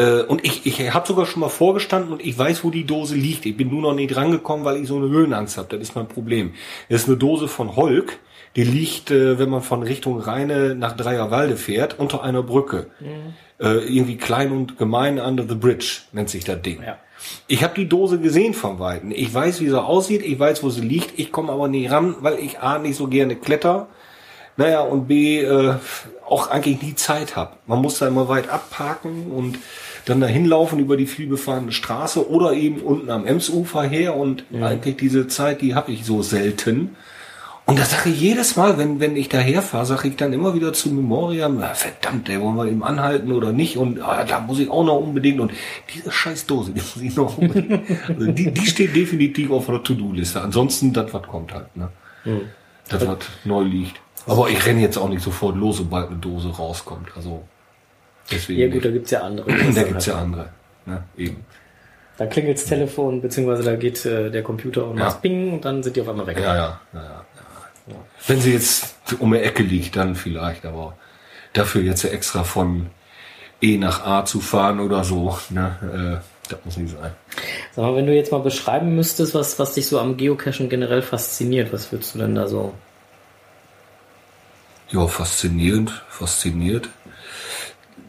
äh, 0.00 0.22
und 0.22 0.44
ich, 0.44 0.64
ich 0.64 0.94
habe 0.94 1.06
sogar 1.06 1.26
schon 1.26 1.40
mal 1.40 1.50
vorgestanden 1.50 2.12
und 2.12 2.24
ich 2.24 2.36
weiß, 2.36 2.64
wo 2.64 2.70
die 2.70 2.84
Dose 2.84 3.14
liegt. 3.14 3.44
Ich 3.44 3.56
bin 3.56 3.68
nur 3.68 3.82
noch 3.82 3.94
nicht 3.94 4.16
rangekommen, 4.16 4.64
weil 4.64 4.78
ich 4.78 4.88
so 4.88 4.96
eine 4.96 5.08
Höhenangst 5.08 5.58
habe. 5.58 5.68
Das 5.68 5.80
ist 5.80 5.94
mein 5.94 6.08
Problem. 6.08 6.54
Das 6.88 7.02
ist 7.02 7.08
eine 7.08 7.18
Dose 7.18 7.48
von 7.48 7.76
Holk. 7.76 8.18
Die 8.56 8.64
liegt, 8.64 9.10
äh, 9.10 9.38
wenn 9.38 9.50
man 9.50 9.62
von 9.62 9.82
Richtung 9.82 10.18
Rheine 10.18 10.74
nach 10.74 10.96
Dreierwalde 10.96 11.56
fährt, 11.56 11.98
unter 11.98 12.22
einer 12.22 12.42
Brücke. 12.42 12.86
Äh, 13.60 13.94
irgendwie 13.94 14.16
klein 14.16 14.52
und 14.52 14.78
gemein 14.78 15.20
under 15.20 15.44
the 15.46 15.54
bridge 15.54 16.00
nennt 16.12 16.30
sich 16.30 16.44
das 16.44 16.62
Ding. 16.62 16.82
Ja. 16.82 16.96
Ich 17.46 17.62
habe 17.62 17.74
die 17.74 17.86
Dose 17.86 18.18
gesehen 18.18 18.54
von 18.54 18.78
Weitem. 18.78 19.10
Ich 19.10 19.32
weiß, 19.32 19.60
wie 19.60 19.68
sie 19.68 19.82
aussieht. 19.82 20.22
Ich 20.22 20.38
weiß, 20.38 20.62
wo 20.62 20.70
sie 20.70 20.80
liegt. 20.80 21.18
Ich 21.18 21.30
komme 21.30 21.52
aber 21.52 21.68
nicht 21.68 21.90
ran, 21.90 22.16
weil 22.20 22.38
ich 22.38 22.60
A, 22.60 22.78
nicht 22.78 22.96
so 22.96 23.06
gerne 23.06 23.36
kletter. 23.36 23.88
Naja, 24.56 24.80
und 24.80 25.06
B, 25.06 25.42
äh, 25.42 25.74
auch 26.26 26.48
eigentlich 26.48 26.80
nie 26.80 26.94
Zeit 26.94 27.36
hab. 27.36 27.58
Man 27.68 27.82
muss 27.82 27.98
da 27.98 28.08
immer 28.08 28.28
weit 28.28 28.48
abparken 28.48 29.30
und 29.30 29.58
dann 30.10 30.20
dahin 30.20 30.44
laufen 30.44 30.78
über 30.78 30.96
die 30.96 31.06
vielbefahrene 31.06 31.72
Straße 31.72 32.28
oder 32.28 32.52
eben 32.52 32.80
unten 32.80 33.10
am 33.10 33.26
Emsufer 33.26 33.82
her 33.82 34.16
und 34.16 34.44
eigentlich 34.60 34.96
diese 34.96 35.28
Zeit, 35.28 35.62
die 35.62 35.74
habe 35.74 35.92
ich 35.92 36.04
so 36.04 36.22
selten. 36.22 36.96
Und 37.66 37.78
das 37.78 37.92
sage 37.92 38.10
ich 38.10 38.20
jedes 38.20 38.56
Mal, 38.56 38.78
wenn, 38.78 38.98
wenn 38.98 39.14
ich 39.14 39.28
daher 39.28 39.62
fahre, 39.62 39.86
sage 39.86 40.08
ich 40.08 40.16
dann 40.16 40.32
immer 40.32 40.54
wieder 40.54 40.72
zu 40.72 40.90
Memoriam, 40.90 41.58
na, 41.60 41.72
verdammt, 41.74 42.28
ey, 42.28 42.40
wollen 42.40 42.56
wir 42.56 42.66
eben 42.66 42.82
anhalten 42.82 43.30
oder 43.30 43.52
nicht? 43.52 43.76
Und 43.76 44.00
ah, 44.00 44.24
da 44.24 44.40
muss 44.40 44.58
ich 44.58 44.68
auch 44.68 44.82
noch 44.82 44.96
unbedingt. 44.96 45.38
Und 45.38 45.52
diese 45.94 46.10
scheiß 46.10 46.46
Dose, 46.46 46.72
die 46.72 46.80
muss 46.80 46.96
ich 46.96 47.14
noch 47.14 47.38
unbedingt. 47.38 47.88
Also 48.08 48.32
die, 48.32 48.50
die 48.50 48.66
steht 48.66 48.96
definitiv 48.96 49.52
auf 49.52 49.66
der 49.66 49.84
To-Do-Liste. 49.84 50.40
Ansonsten, 50.40 50.92
das 50.92 51.14
was 51.14 51.22
kommt 51.22 51.54
halt. 51.54 51.76
Ne? 51.76 51.90
Das 52.88 53.06
was 53.06 53.18
neu 53.44 53.62
liegt. 53.62 54.00
Aber 54.26 54.50
ich 54.50 54.66
renne 54.66 54.80
jetzt 54.80 54.98
auch 54.98 55.08
nicht 55.08 55.22
sofort 55.22 55.56
los, 55.56 55.76
sobald 55.76 56.08
eine 56.08 56.18
Dose 56.18 56.48
rauskommt. 56.48 57.10
Also 57.14 57.44
deswegen. 58.30 58.60
Ja 58.60 58.66
gut, 58.66 58.74
nicht. 58.76 58.84
da 58.86 58.90
gibt's 58.90 59.10
ja 59.10 59.20
andere. 59.20 59.50
da 59.74 59.82
gibt's 59.82 60.06
ja 60.06 60.14
andere. 60.16 60.48
Ne? 60.86 61.02
Eben. 61.16 61.44
Da 62.16 62.26
klingelt's 62.26 62.64
Telefon, 62.66 63.22
beziehungsweise 63.22 63.62
da 63.62 63.76
geht 63.76 64.04
äh, 64.04 64.30
der 64.30 64.42
Computer 64.42 64.86
und 64.86 64.98
Ja. 64.98 65.04
macht 65.06 65.22
Ping 65.22 65.54
und 65.54 65.64
dann 65.64 65.82
sind 65.82 65.96
die 65.96 66.02
auf 66.02 66.08
einmal 66.08 66.26
weg. 66.26 66.38
Ja, 66.38 66.54
ja, 66.54 66.80
ja, 66.92 67.02
ja, 67.02 67.24
ja. 67.88 67.94
Wenn 68.26 68.40
sie 68.40 68.52
jetzt 68.52 68.94
um 69.18 69.32
die 69.32 69.38
Ecke 69.38 69.62
liegt, 69.62 69.96
dann 69.96 70.14
vielleicht, 70.14 70.66
aber 70.66 70.96
dafür 71.54 71.82
jetzt 71.82 72.04
extra 72.04 72.44
von 72.44 72.86
E 73.62 73.78
nach 73.78 74.04
A 74.06 74.24
zu 74.24 74.40
fahren 74.40 74.80
oder 74.80 75.02
so, 75.04 75.38
ne, 75.50 76.20
äh, 76.22 76.50
das 76.50 76.58
muss 76.64 76.76
nicht 76.76 76.92
sein. 76.98 77.12
Sag 77.74 77.82
mal, 77.84 77.96
wenn 77.96 78.06
du 78.06 78.14
jetzt 78.14 78.32
mal 78.32 78.40
beschreiben 78.40 78.94
müsstest, 78.96 79.34
was, 79.34 79.58
was 79.58 79.74
dich 79.74 79.86
so 79.86 79.98
am 79.98 80.16
Geocachen 80.16 80.68
generell 80.68 81.02
fasziniert, 81.02 81.72
was 81.72 81.90
würdest 81.92 82.14
du 82.14 82.18
denn 82.18 82.34
da 82.34 82.48
so? 82.48 82.74
Ja, 84.90 85.06
faszinierend, 85.06 86.02
fasziniert. 86.08 86.88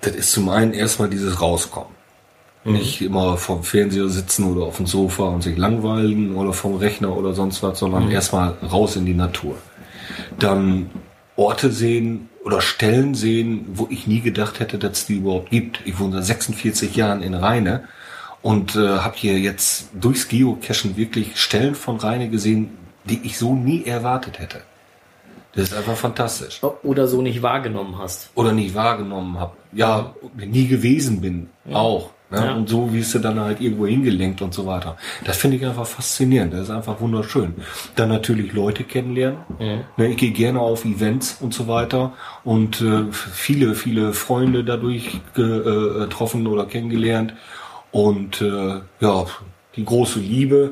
Das 0.01 0.15
ist 0.15 0.31
zum 0.31 0.49
einen 0.49 0.73
erstmal 0.73 1.09
dieses 1.09 1.41
Rauskommen. 1.41 2.01
Nicht 2.63 3.01
immer 3.01 3.37
vom 3.37 3.63
Fernseher 3.63 4.07
sitzen 4.09 4.45
oder 4.45 4.65
auf 4.65 4.77
dem 4.77 4.85
Sofa 4.85 5.23
und 5.23 5.41
sich 5.41 5.57
langweilen 5.57 6.35
oder 6.35 6.53
vom 6.53 6.75
Rechner 6.75 7.15
oder 7.15 7.33
sonst 7.33 7.63
was, 7.63 7.79
sondern 7.79 8.11
erstmal 8.11 8.55
raus 8.71 8.95
in 8.95 9.05
die 9.05 9.15
Natur. 9.15 9.55
Dann 10.37 10.91
Orte 11.35 11.71
sehen 11.71 12.29
oder 12.45 12.61
Stellen 12.61 13.15
sehen, 13.15 13.65
wo 13.73 13.87
ich 13.89 14.05
nie 14.05 14.21
gedacht 14.21 14.59
hätte, 14.59 14.77
dass 14.77 14.99
es 14.99 15.05
die 15.07 15.15
überhaupt 15.15 15.49
gibt. 15.49 15.81
Ich 15.85 15.99
wohne 15.99 16.17
seit 16.17 16.25
46 16.25 16.95
Jahren 16.95 17.23
in 17.23 17.33
Rheine 17.33 17.85
und 18.43 18.75
äh, 18.75 18.99
habe 18.99 19.15
hier 19.17 19.39
jetzt 19.39 19.89
durchs 19.99 20.27
Geocachen 20.27 20.97
wirklich 20.97 21.39
Stellen 21.39 21.73
von 21.73 21.97
Rheine 21.97 22.29
gesehen, 22.29 22.77
die 23.05 23.21
ich 23.23 23.39
so 23.39 23.55
nie 23.55 23.85
erwartet 23.85 24.39
hätte. 24.39 24.61
Das 25.53 25.65
ist 25.65 25.73
einfach 25.73 25.97
fantastisch 25.97 26.61
Oder 26.83 27.07
so 27.07 27.21
nicht 27.21 27.41
wahrgenommen 27.41 27.97
hast. 27.97 28.29
oder 28.35 28.53
nicht 28.53 28.73
wahrgenommen 28.73 29.39
habe. 29.39 29.53
Ja, 29.73 30.13
nie 30.35 30.67
gewesen 30.67 31.21
bin, 31.21 31.49
auch. 31.73 32.11
Ne? 32.29 32.37
Ja. 32.45 32.53
Und 32.53 32.69
so 32.69 32.93
wie 32.93 32.99
es 32.99 33.11
du 33.11 33.19
dann 33.19 33.39
halt 33.39 33.59
irgendwo 33.59 33.85
hingelenkt 33.85 34.41
und 34.41 34.53
so 34.53 34.65
weiter. 34.65 34.95
Das 35.25 35.37
finde 35.37 35.57
ich 35.57 35.65
einfach 35.65 35.85
faszinierend. 35.85 36.53
Das 36.53 36.61
ist 36.61 36.69
einfach 36.69 37.01
wunderschön. 37.01 37.55
Dann 37.95 38.09
natürlich 38.09 38.53
Leute 38.53 38.85
kennenlernen. 38.85 39.39
Ne, 39.59 40.07
ich 40.07 40.17
gehe 40.17 40.31
gerne 40.31 40.61
auf 40.61 40.85
Events 40.85 41.37
und 41.41 41.53
so 41.53 41.67
weiter 41.67 42.13
und 42.45 42.81
äh, 42.81 43.03
viele, 43.11 43.75
viele 43.75 44.13
Freunde 44.13 44.63
dadurch 44.63 45.19
äh, 45.35 45.41
getroffen 45.41 46.47
oder 46.47 46.65
kennengelernt. 46.65 47.33
Und 47.91 48.41
äh, 48.41 48.79
ja, 49.01 49.25
die 49.75 49.83
große 49.83 50.19
Liebe, 50.19 50.71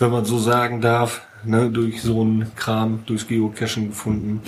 wenn 0.00 0.10
man 0.10 0.24
so 0.24 0.38
sagen 0.38 0.80
darf, 0.80 1.22
ne, 1.44 1.70
durch 1.70 2.02
so 2.02 2.20
einen 2.20 2.54
Kram, 2.56 3.02
durchs 3.06 3.26
Geocachen 3.26 3.88
gefunden. 3.88 4.42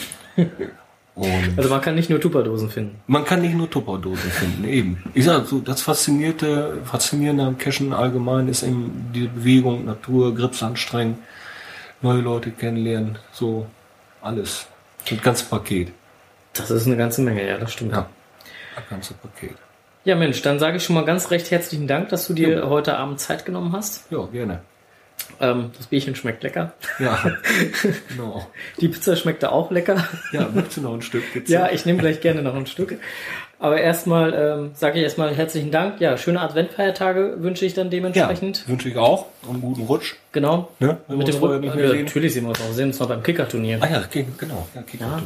Und 1.14 1.58
Also 1.58 1.68
man 1.68 1.80
kann 1.82 1.94
nicht 1.94 2.08
nur 2.08 2.20
Tupperdosen 2.20 2.70
finden. 2.70 3.00
man 3.06 3.24
kann 3.24 3.42
nicht 3.42 3.54
nur 3.54 3.68
Tupperdosen 3.68 4.30
finden, 4.30 4.64
eben. 4.64 5.02
Ich 5.12 5.26
sag 5.26 5.46
so, 5.46 5.58
das 5.60 5.82
Faszinierte, 5.82 6.78
Faszinierende 6.84 7.44
am 7.44 7.58
Cashen 7.58 7.92
allgemein 7.92 8.48
ist 8.48 8.62
eben 8.62 9.10
die 9.14 9.28
Bewegung, 9.28 9.84
Natur, 9.84 10.34
Grips 10.34 10.62
anstrengen, 10.62 11.18
neue 12.00 12.20
Leute 12.22 12.50
kennenlernen, 12.50 13.18
so 13.32 13.66
alles. 14.22 14.66
Das 15.08 15.20
ganze 15.20 15.44
Paket. 15.44 15.92
Das 16.54 16.70
ist 16.70 16.86
eine 16.86 16.96
ganze 16.96 17.20
Menge, 17.22 17.46
ja, 17.46 17.58
das 17.58 17.72
stimmt. 17.72 17.92
Ja. 17.92 18.06
Das 18.76 18.88
ganze 18.88 19.14
Paket. 19.14 19.56
Ja, 20.04 20.16
Mensch, 20.16 20.40
dann 20.42 20.58
sage 20.58 20.78
ich 20.78 20.84
schon 20.84 20.94
mal 20.94 21.04
ganz 21.04 21.30
recht 21.30 21.50
herzlichen 21.50 21.86
Dank, 21.86 22.08
dass 22.08 22.26
du 22.26 22.34
dir 22.34 22.68
heute 22.68 22.96
Abend 22.96 23.20
Zeit 23.20 23.44
genommen 23.44 23.72
hast. 23.72 24.10
Ja, 24.10 24.24
gerne. 24.26 24.62
Ähm, 25.40 25.70
das 25.76 25.86
Bierchen 25.88 26.14
schmeckt 26.14 26.42
lecker. 26.42 26.72
Ja, 26.98 27.18
genau. 28.08 28.46
Die 28.80 28.88
Pizza 28.88 29.16
schmeckte 29.16 29.50
auch 29.52 29.70
lecker. 29.70 30.06
Ja, 30.32 30.48
möchtest 30.52 30.78
du 30.78 30.80
noch 30.82 30.94
ein 30.94 31.02
Stück? 31.02 31.22
Gibt's 31.32 31.50
Ja, 31.50 31.70
ich 31.70 31.84
nehme 31.86 31.98
gleich 31.98 32.20
gerne 32.20 32.42
noch 32.42 32.54
ein 32.54 32.66
Stück. 32.66 32.98
Aber 33.58 33.80
erstmal 33.80 34.34
ähm, 34.34 34.70
sage 34.74 34.98
ich 34.98 35.04
erstmal 35.04 35.34
herzlichen 35.34 35.70
Dank. 35.70 36.00
Ja, 36.00 36.16
schöne 36.18 36.40
Adventfeiertage 36.40 37.36
wünsche 37.38 37.64
ich 37.64 37.74
dann 37.74 37.86
ja, 37.86 37.90
dementsprechend. 37.90 38.68
wünsche 38.68 38.88
ich 38.88 38.96
auch. 38.96 39.26
Und 39.42 39.50
einen 39.50 39.60
guten 39.60 39.82
Rutsch. 39.82 40.14
Genau. 40.32 40.68
Ne? 40.80 40.96
Mit 41.08 41.28
dem 41.28 41.62
Ja, 41.64 41.72
sehen. 41.88 42.04
natürlich 42.04 42.32
sehen 42.32 42.42
wir 42.44 42.48
uns. 42.50 42.58
Wir 42.66 42.72
sehen 42.74 42.88
uns 42.88 42.98
noch 42.98 43.08
beim 43.08 43.22
Kickerturnier. 43.22 43.78
Ah 43.80 43.88
ja, 43.88 44.02
ge- 44.10 44.26
genau. 44.36 44.66
Ja, 44.74 44.82
Kickerturnier. 44.82 45.22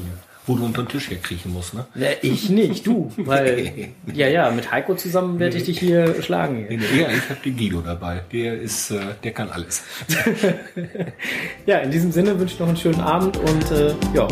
Wo 0.47 0.55
du 0.55 0.65
unter 0.65 0.83
den 0.83 0.89
Tisch 0.89 1.09
hier 1.09 1.19
kriechen 1.19 1.53
musst, 1.53 1.75
ne? 1.75 1.87
Ja, 1.95 2.09
ich 2.23 2.49
nicht, 2.51 2.87
du. 2.87 3.13
Weil, 3.17 3.91
ja, 4.15 4.29
ja, 4.29 4.51
mit 4.51 4.71
Heiko 4.71 4.95
zusammen 4.95 5.39
werde 5.39 5.57
ich 5.57 5.65
dich 5.65 5.79
hier 5.79 6.23
schlagen. 6.23 6.67
Ja, 6.71 7.09
ich 7.09 7.29
habe 7.29 7.41
den 7.45 7.57
Guido 7.57 7.81
dabei. 7.81 8.23
Der 8.33 8.61
ist, 8.61 8.91
äh, 8.93 8.99
der 9.23 9.33
kann 9.33 9.51
alles. 9.51 9.83
Ja, 11.67 11.79
in 11.79 11.91
diesem 11.91 12.13
Sinne 12.13 12.39
wünsche 12.39 12.55
ich 12.55 12.61
noch 12.61 12.69
einen 12.69 12.77
schönen 12.77 13.01
Abend 13.01 13.37
und 13.39 13.71
äh, 13.73 13.93
ja, 14.15 14.27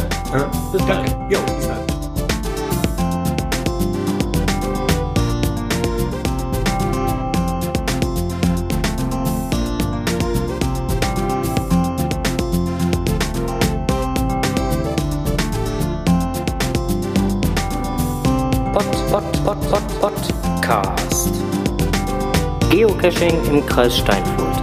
bis 0.72 0.82
bald. 0.86 1.10
Jo, 1.30 1.40
bis 1.56 1.66
dann. 1.66 1.93
Podcast. 20.00 21.32
Geocaching 22.70 23.44
im 23.46 23.66
Kreis 23.66 23.98
Steinfurt. 23.98 24.53